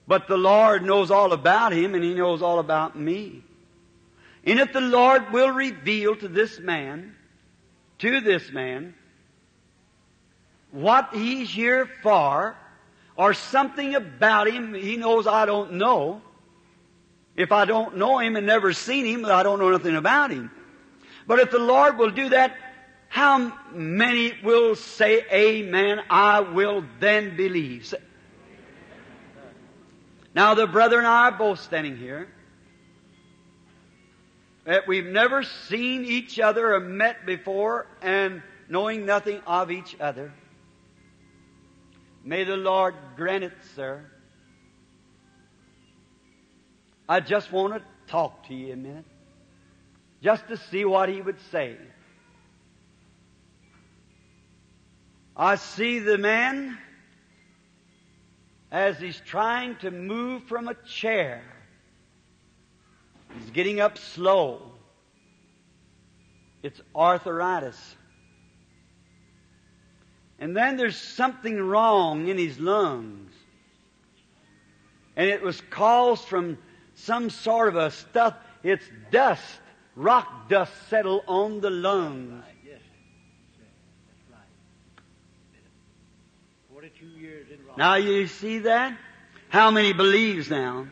[0.06, 3.42] But the Lord knows all about him and he knows all about me.
[4.44, 7.14] And if the Lord will reveal to this man,
[7.98, 8.94] to this man,
[10.70, 12.56] what he's here for,
[13.16, 16.22] or something about him he knows I don't know.
[17.36, 20.50] If I don't know him and never seen him, I don't know nothing about him.
[21.26, 22.56] But if the Lord will do that,
[23.08, 27.94] how many will say, Amen, I will then believe?
[30.34, 32.28] Now the brother and I are both standing here.
[34.64, 40.32] That we've never seen each other or met before and knowing nothing of each other.
[42.28, 44.04] May the Lord grant it, sir.
[47.08, 49.06] I just want to talk to you a minute.
[50.22, 51.78] Just to see what he would say.
[55.34, 56.76] I see the man
[58.70, 61.42] as he's trying to move from a chair.
[63.38, 64.72] He's getting up slow.
[66.62, 67.96] It's arthritis.
[70.38, 73.32] And then there's something wrong in his lungs.
[75.16, 76.58] And it was caused from
[76.94, 78.34] some sort of a stuff.
[78.62, 79.44] It's dust,
[79.96, 82.44] rock dust settled on the lungs.
[87.76, 88.98] Now you see that?
[89.48, 90.88] How many believes now?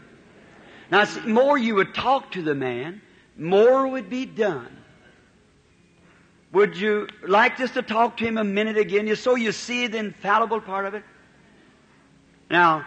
[0.91, 3.03] Now, see, more you would talk to the man,
[3.37, 4.76] more would be done.
[6.57, 9.89] Would you like just to talk to him a minute again, just so you see
[9.89, 11.03] the infallible part of it?
[12.51, 12.83] Now,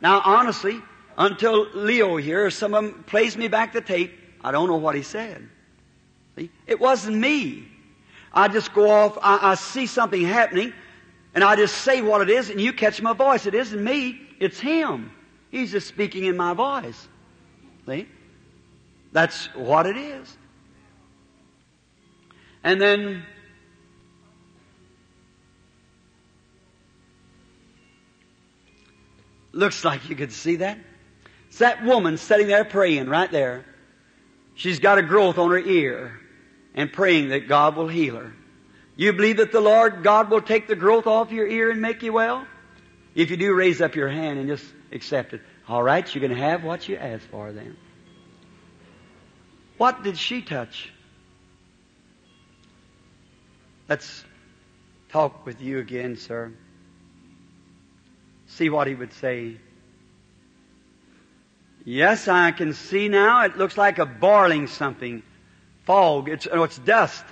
[0.00, 0.82] Now, honestly,
[1.16, 4.96] until Leo here some of them plays me back the tape, I don't know what
[4.96, 5.48] he said.
[6.34, 6.50] See?
[6.66, 7.68] It wasn't me.
[8.32, 10.72] I just go off, I, I see something happening,
[11.36, 13.46] and I just say what it is, and you catch my voice.
[13.46, 15.12] It isn't me, it's him.
[15.52, 17.06] He's just speaking in my voice.
[17.86, 18.08] See?
[19.12, 20.36] That's what it is.
[22.64, 23.22] And then
[29.52, 30.78] looks like you could see that.
[31.48, 33.66] It's that woman sitting there praying right there.
[34.54, 36.18] She's got a growth on her ear
[36.74, 38.32] and praying that God will heal her.
[38.96, 42.02] You believe that the Lord God will take the growth off your ear and make
[42.02, 42.46] you well?
[43.14, 45.42] If you do, raise up your hand and just accept it.
[45.68, 47.76] All right, you're going to have what you asked for then.
[49.76, 50.93] What did she touch?
[53.88, 54.24] Let's
[55.10, 56.52] talk with you again, sir.
[58.46, 59.56] See what he would say.
[61.84, 63.44] Yes, I can see now.
[63.44, 65.22] It looks like a boiling something.
[65.84, 66.30] Fog.
[66.30, 67.24] It's, oh, it's dust.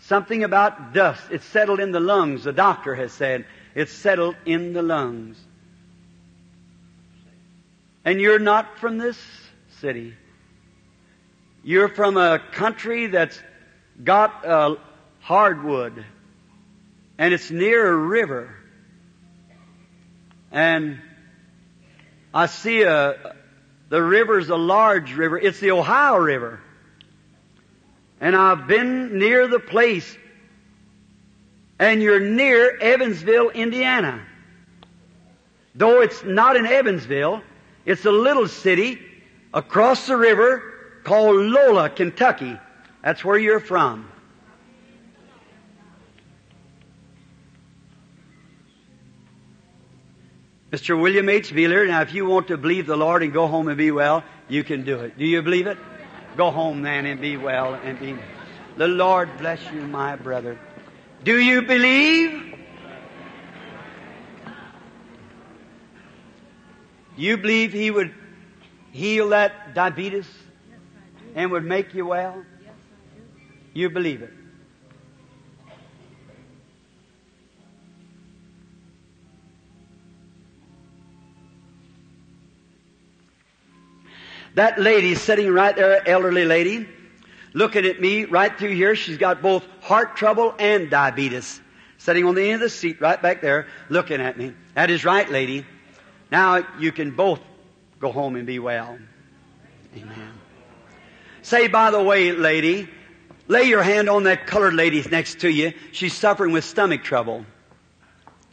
[0.00, 1.22] Something about dust.
[1.30, 3.44] It's settled in the lungs, the doctor has said.
[3.74, 5.38] It's settled in the lungs.
[8.06, 9.18] And you're not from this
[9.80, 10.14] city.
[11.62, 13.38] You're from a country that's
[14.02, 14.76] got uh,
[15.28, 16.06] hardwood.
[17.18, 18.54] And it's near a river.
[20.50, 20.98] And
[22.32, 23.36] I see a,
[23.90, 25.38] the river's a large river.
[25.38, 26.60] It's the Ohio River.
[28.22, 30.16] And I've been near the place.
[31.78, 34.24] And you're near Evansville, Indiana.
[35.74, 37.42] Though it's not in Evansville,
[37.84, 38.98] it's a little city
[39.52, 40.62] across the river
[41.04, 42.58] called Lola, Kentucky.
[43.04, 44.08] That's where you're from.
[50.70, 51.00] Mr.
[51.00, 51.50] William H.
[51.50, 54.22] Wheeler, now if you want to believe the Lord and go home and be well,
[54.48, 55.16] you can do it.
[55.16, 55.78] Do you believe it?
[56.36, 58.16] Go home then and be well and be.
[58.76, 60.58] The Lord bless you, my brother.
[61.24, 62.54] Do you believe?
[67.16, 68.14] You believe He would
[68.92, 70.26] heal that diabetes
[71.34, 72.44] and would make you well?
[73.72, 74.37] You believe it.
[84.58, 86.88] That lady sitting right there, elderly lady,
[87.52, 88.96] looking at me right through here.
[88.96, 91.60] She's got both heart trouble and diabetes.
[91.98, 94.54] Sitting on the end of the seat right back there, looking at me.
[94.74, 95.64] That is right, lady.
[96.32, 97.38] Now you can both
[98.00, 98.98] go home and be well.
[99.96, 100.32] Amen.
[101.42, 102.88] Say, by the way, lady,
[103.46, 105.72] lay your hand on that colored lady next to you.
[105.92, 107.46] She's suffering with stomach trouble.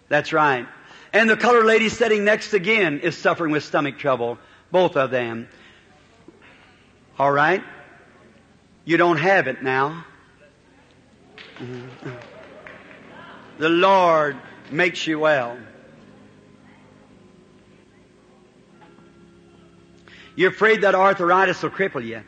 [0.07, 0.68] That's right.
[1.14, 4.38] And the colored lady sitting next again is suffering with stomach trouble.
[4.69, 5.48] Both of them.
[7.18, 7.64] All right?
[8.84, 10.06] You don't have it now.
[13.58, 14.38] The Lord
[14.70, 15.58] makes you well.
[20.36, 22.22] You're afraid that arthritis will cripple you,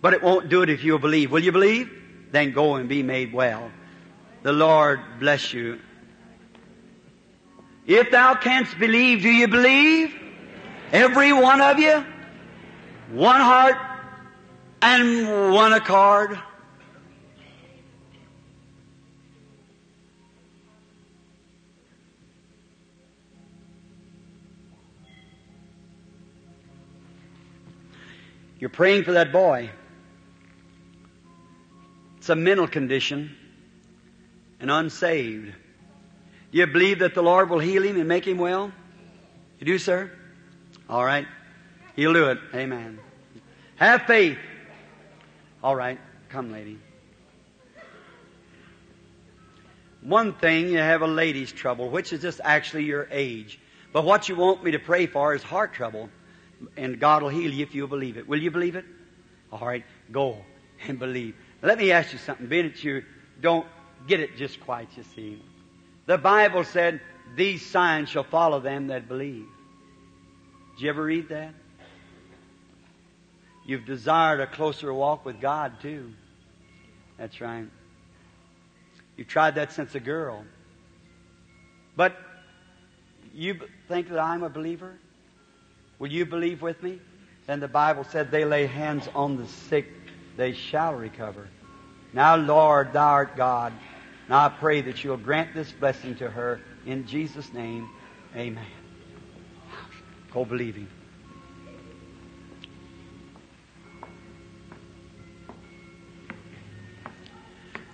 [0.00, 1.30] but it won't do it if you'll believe.
[1.30, 1.90] Will you believe?
[2.30, 3.70] Then go and be made well.
[4.42, 5.78] The Lord bless you.
[7.86, 10.14] If thou canst believe, do you believe?
[10.92, 12.04] Every one of you?
[13.10, 13.76] One heart,
[14.82, 16.38] and one accord.
[28.58, 29.70] You're praying for that boy.
[32.18, 33.36] It's a mental condition
[34.60, 35.46] and unsaved.
[36.52, 38.70] Do you believe that the Lord will heal him and make him well?
[39.58, 40.12] You do, sir?
[40.88, 41.26] All right.
[41.96, 42.38] He'll do it.
[42.54, 43.00] Amen.
[43.76, 44.38] Have faith.
[45.62, 45.98] All right,
[46.28, 46.78] come, lady.
[50.02, 53.60] One thing, you have a lady's trouble, which is just actually your age.
[53.92, 56.10] But what you want me to pray for is heart trouble.
[56.76, 58.26] And God will heal you if you believe it.
[58.26, 58.84] Will you believe it?
[59.52, 60.38] All right, go
[60.86, 61.36] and believe.
[61.60, 63.04] Let me ask you something, being that you
[63.40, 63.66] don't
[64.08, 65.42] get it just quite, you see.
[66.06, 67.00] The Bible said,
[67.36, 69.46] these signs shall follow them that believe.
[70.74, 71.54] Did you ever read that?
[73.64, 76.12] You've desired a closer walk with God, too.
[77.16, 77.66] That's right.
[79.16, 80.44] You've tried that since a girl.
[81.96, 82.16] But
[83.34, 84.98] you think that I'm a believer?
[85.98, 86.98] Will you believe with me?
[87.46, 89.86] Then the Bible said, they lay hands on the sick,
[90.36, 91.48] they shall recover.
[92.12, 93.72] Now, Lord, thou art God.
[94.28, 97.88] Now I pray that you'll grant this blessing to her in Jesus' name.
[98.36, 98.66] Amen.
[100.32, 100.88] Go believing.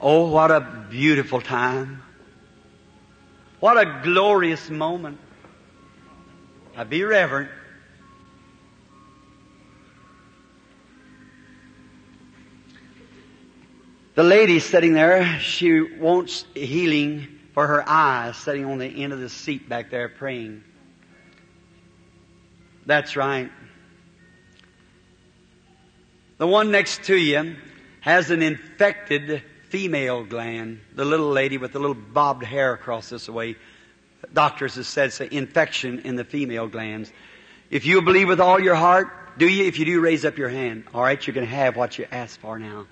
[0.00, 0.60] Oh, what a
[0.90, 2.02] beautiful time.
[3.60, 5.18] What a glorious moment.
[6.76, 7.50] Now be reverent.
[14.14, 19.20] The lady sitting there, she wants healing for her eyes, sitting on the end of
[19.20, 20.62] the seat back there praying.
[22.86, 23.50] That's right.
[26.38, 27.56] The one next to you
[28.00, 30.80] has an infected female gland.
[30.94, 33.56] The little lady with the little bobbed hair across this way.
[34.32, 37.12] Doctors have said it's an infection in the female glands.
[37.70, 39.08] If you believe with all your heart,
[39.38, 39.64] do you?
[39.64, 40.84] If you do, raise up your hand.
[40.92, 42.86] All right, you're going to have what you asked for now.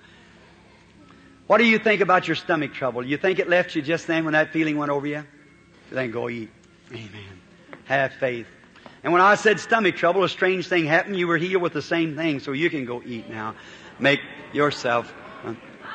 [1.47, 3.05] What do you think about your stomach trouble?
[3.05, 5.23] You think it left you just then when that feeling went over you?
[5.91, 6.49] Then go eat.
[6.91, 7.41] Amen.
[7.85, 8.47] Have faith.
[9.03, 11.17] And when I said stomach trouble, a strange thing happened.
[11.17, 13.55] You were healed with the same thing, so you can go eat now.
[13.99, 14.19] Make
[14.53, 15.13] yourself.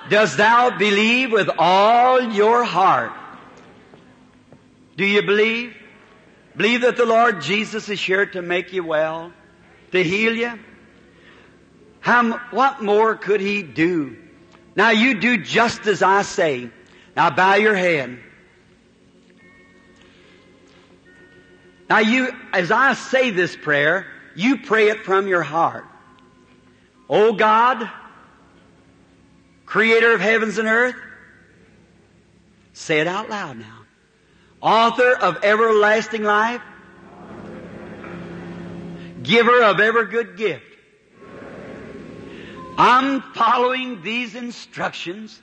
[0.08, 3.12] Does thou believe with all your heart?
[4.96, 5.74] Do you believe?
[6.56, 9.32] Believe that the Lord Jesus is here to make you well,
[9.92, 10.58] to heal you?
[12.00, 14.16] How, what more could He do?
[14.74, 16.70] Now you do just as I say.
[17.16, 18.18] Now bow your head.
[21.88, 25.84] Now you, as I say this prayer, you pray it from your heart.
[27.08, 27.88] Oh God,
[29.72, 30.94] creator of heavens and earth,
[32.74, 33.78] say it out loud now.
[34.60, 36.60] Author of everlasting life,
[39.22, 40.66] giver of every good gift.
[42.76, 45.40] I'm following these instructions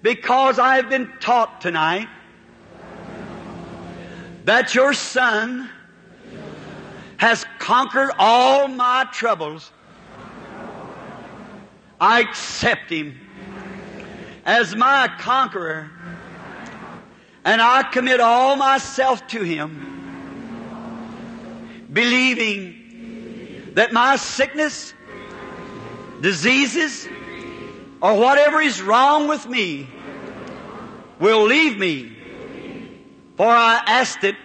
[0.00, 2.08] because I've been taught tonight
[4.46, 5.68] that your son
[7.18, 9.70] has conquered all my troubles.
[12.00, 13.18] I accept him
[14.44, 15.90] as my conqueror
[17.44, 19.90] and I commit all myself to him
[21.92, 24.94] believing that my sickness,
[26.20, 27.08] diseases,
[28.00, 29.88] or whatever is wrong with me
[31.18, 32.14] will leave me
[33.36, 34.36] for I asked it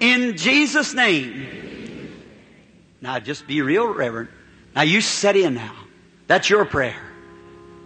[0.00, 2.12] in Jesus' name.
[3.00, 4.30] Now just be real reverent.
[4.74, 5.83] Now you set in now.
[6.26, 7.00] That's your prayer.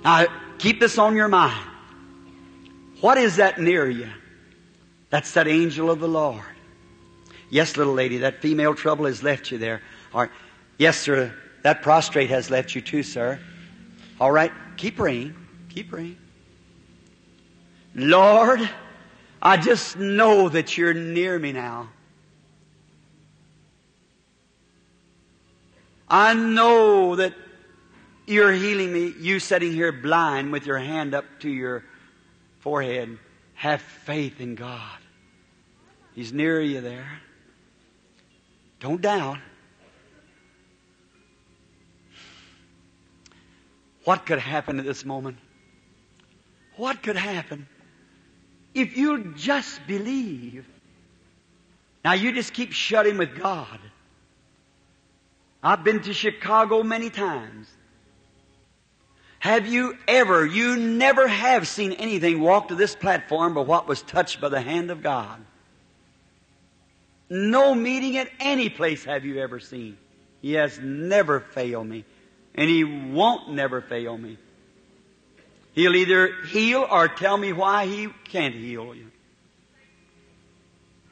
[0.04, 0.26] Now
[0.58, 1.64] keep this on your mind.
[3.00, 4.08] What is that near you?
[5.10, 6.42] That's that angel of the Lord.
[7.50, 9.80] Yes, little lady, that female trouble has left you there.
[10.12, 10.30] All right.
[10.78, 11.32] Yes, sir,
[11.62, 13.38] that prostrate has left you too, sir.
[14.20, 14.52] All right.
[14.76, 15.34] Keep praying.
[15.70, 16.16] Keep praying.
[17.94, 18.68] Lord,
[19.40, 21.88] I just know that you're near me now.
[26.08, 27.34] I know that
[28.28, 29.14] you're healing me.
[29.18, 31.84] You sitting here blind with your hand up to your
[32.60, 33.18] forehead.
[33.54, 34.98] Have faith in God.
[36.14, 37.20] He's near you there.
[38.80, 39.38] Don't doubt.
[44.04, 45.38] What could happen at this moment?
[46.76, 47.66] What could happen?
[48.74, 50.66] If you'll just believe.
[52.04, 53.80] Now you just keep shutting with God.
[55.62, 57.68] I've been to Chicago many times.
[59.40, 64.02] Have you ever, you never have seen anything walk to this platform but what was
[64.02, 65.40] touched by the hand of God?
[67.30, 69.96] No meeting at any place have you ever seen.
[70.40, 72.04] He has never failed me.
[72.54, 74.38] And He won't never fail me.
[75.72, 79.10] He'll either heal or tell me why He can't heal you.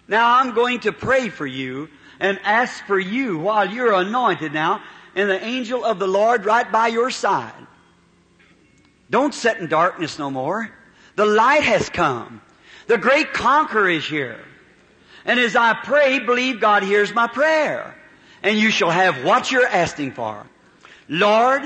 [0.08, 1.88] Now I'm going to pray for you
[2.18, 4.82] and ask for you while you're anointed now
[5.14, 7.65] and the angel of the Lord right by your side.
[9.10, 10.70] Don't sit in darkness no more.
[11.14, 12.42] The light has come.
[12.86, 14.40] The great conqueror is here.
[15.24, 17.96] And as I pray, believe God hears my prayer.
[18.42, 20.46] And you shall have what you're asking for.
[21.08, 21.62] Lord,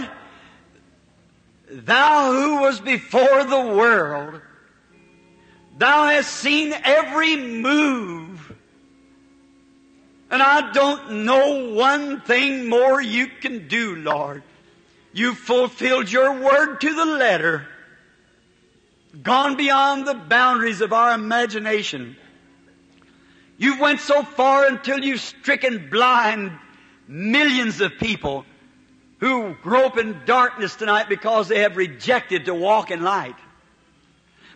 [1.71, 4.41] Thou who was before the world,
[5.79, 8.53] Thou hast seen every move.
[10.31, 14.43] And I don't know one thing more you can do, Lord.
[15.12, 17.66] You fulfilled your word to the letter.
[19.23, 22.16] Gone beyond the boundaries of our imagination.
[23.59, 26.53] You went so far until you've stricken blind
[27.09, 28.45] millions of people
[29.19, 33.37] who grope in darkness tonight because they have rejected to walk in light.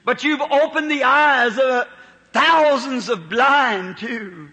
[0.05, 1.89] But you've opened the eyes of
[2.33, 4.49] thousands of blind too.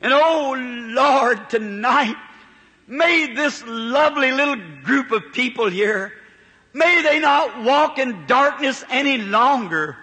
[0.00, 2.16] And oh Lord, tonight,
[2.90, 6.12] may this lovely little group of people here,
[6.74, 9.96] may they not walk in darkness any longer.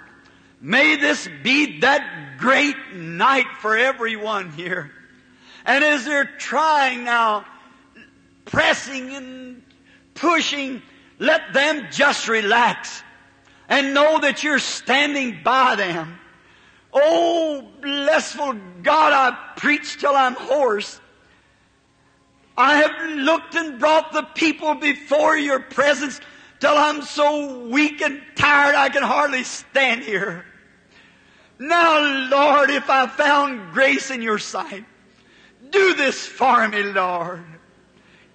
[0.61, 4.91] May this be that great night for everyone here.
[5.65, 7.45] And as they're trying now,
[8.45, 9.61] pressing and
[10.13, 10.81] pushing,
[11.19, 13.03] let them just relax
[13.67, 16.17] and know that you're standing by them.
[16.93, 21.01] Oh, blessful God, I preach till I'm hoarse.
[22.57, 26.19] I have looked and brought the people before your presence
[26.59, 30.43] till I'm so weak and tired I can hardly stand here.
[31.59, 34.85] Now, Lord, if I found grace in your sight,
[35.69, 37.43] do this for me, Lord.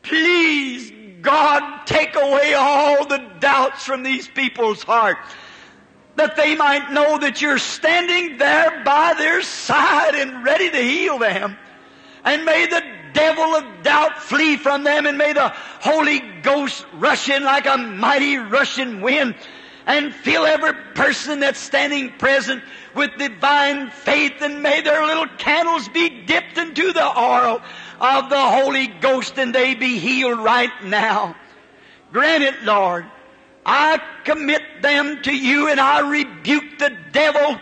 [0.03, 5.17] Please, God, take away all the doubts from these people's heart
[6.17, 11.19] that they might know that you're standing there by their side and ready to heal
[11.19, 11.57] them.
[12.25, 12.83] And may the
[13.13, 15.49] devil of doubt flee from them and may the
[15.81, 19.35] Holy Ghost rush in like a mighty rushing wind
[19.87, 22.63] and fill every person that's standing present
[22.95, 27.61] with divine faith and may their little candles be dipped into the oil
[28.01, 31.35] of the Holy Ghost and they be healed right now.
[32.13, 33.07] Grant it, Lord.
[33.65, 37.59] I commit them to you and I rebuke the devil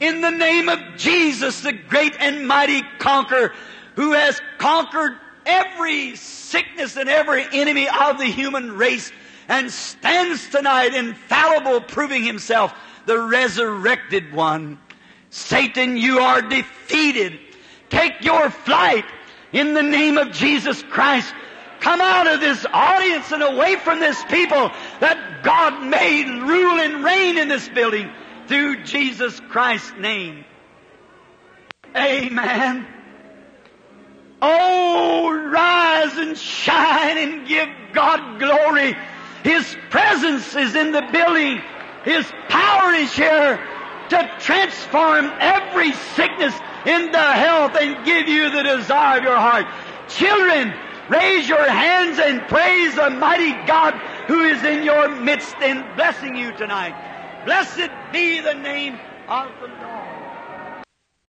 [0.00, 3.52] in the name of Jesus, the great and mighty conqueror
[3.98, 9.10] who has conquered every sickness and every enemy of the human race
[9.48, 12.72] and stands tonight infallible, proving himself
[13.06, 14.78] the resurrected one.
[15.30, 17.40] Satan, you are defeated.
[17.90, 19.04] Take your flight
[19.50, 21.34] in the name of Jesus Christ.
[21.80, 24.70] Come out of this audience and away from this people
[25.00, 28.12] that God may rule and reign in this building
[28.46, 30.44] through Jesus Christ's name.
[31.96, 32.86] Amen.
[34.40, 38.96] Oh, rise and shine and give God glory.
[39.42, 41.60] His presence is in the building.
[42.04, 43.58] His power is here
[44.10, 46.54] to transform every sickness
[46.86, 49.66] into health and give you the desire of your heart.
[50.08, 50.72] Children,
[51.10, 53.94] raise your hands and praise the mighty God
[54.28, 56.94] who is in your midst and blessing you tonight.
[57.44, 58.98] Blessed be the name
[59.28, 60.17] of the Lord.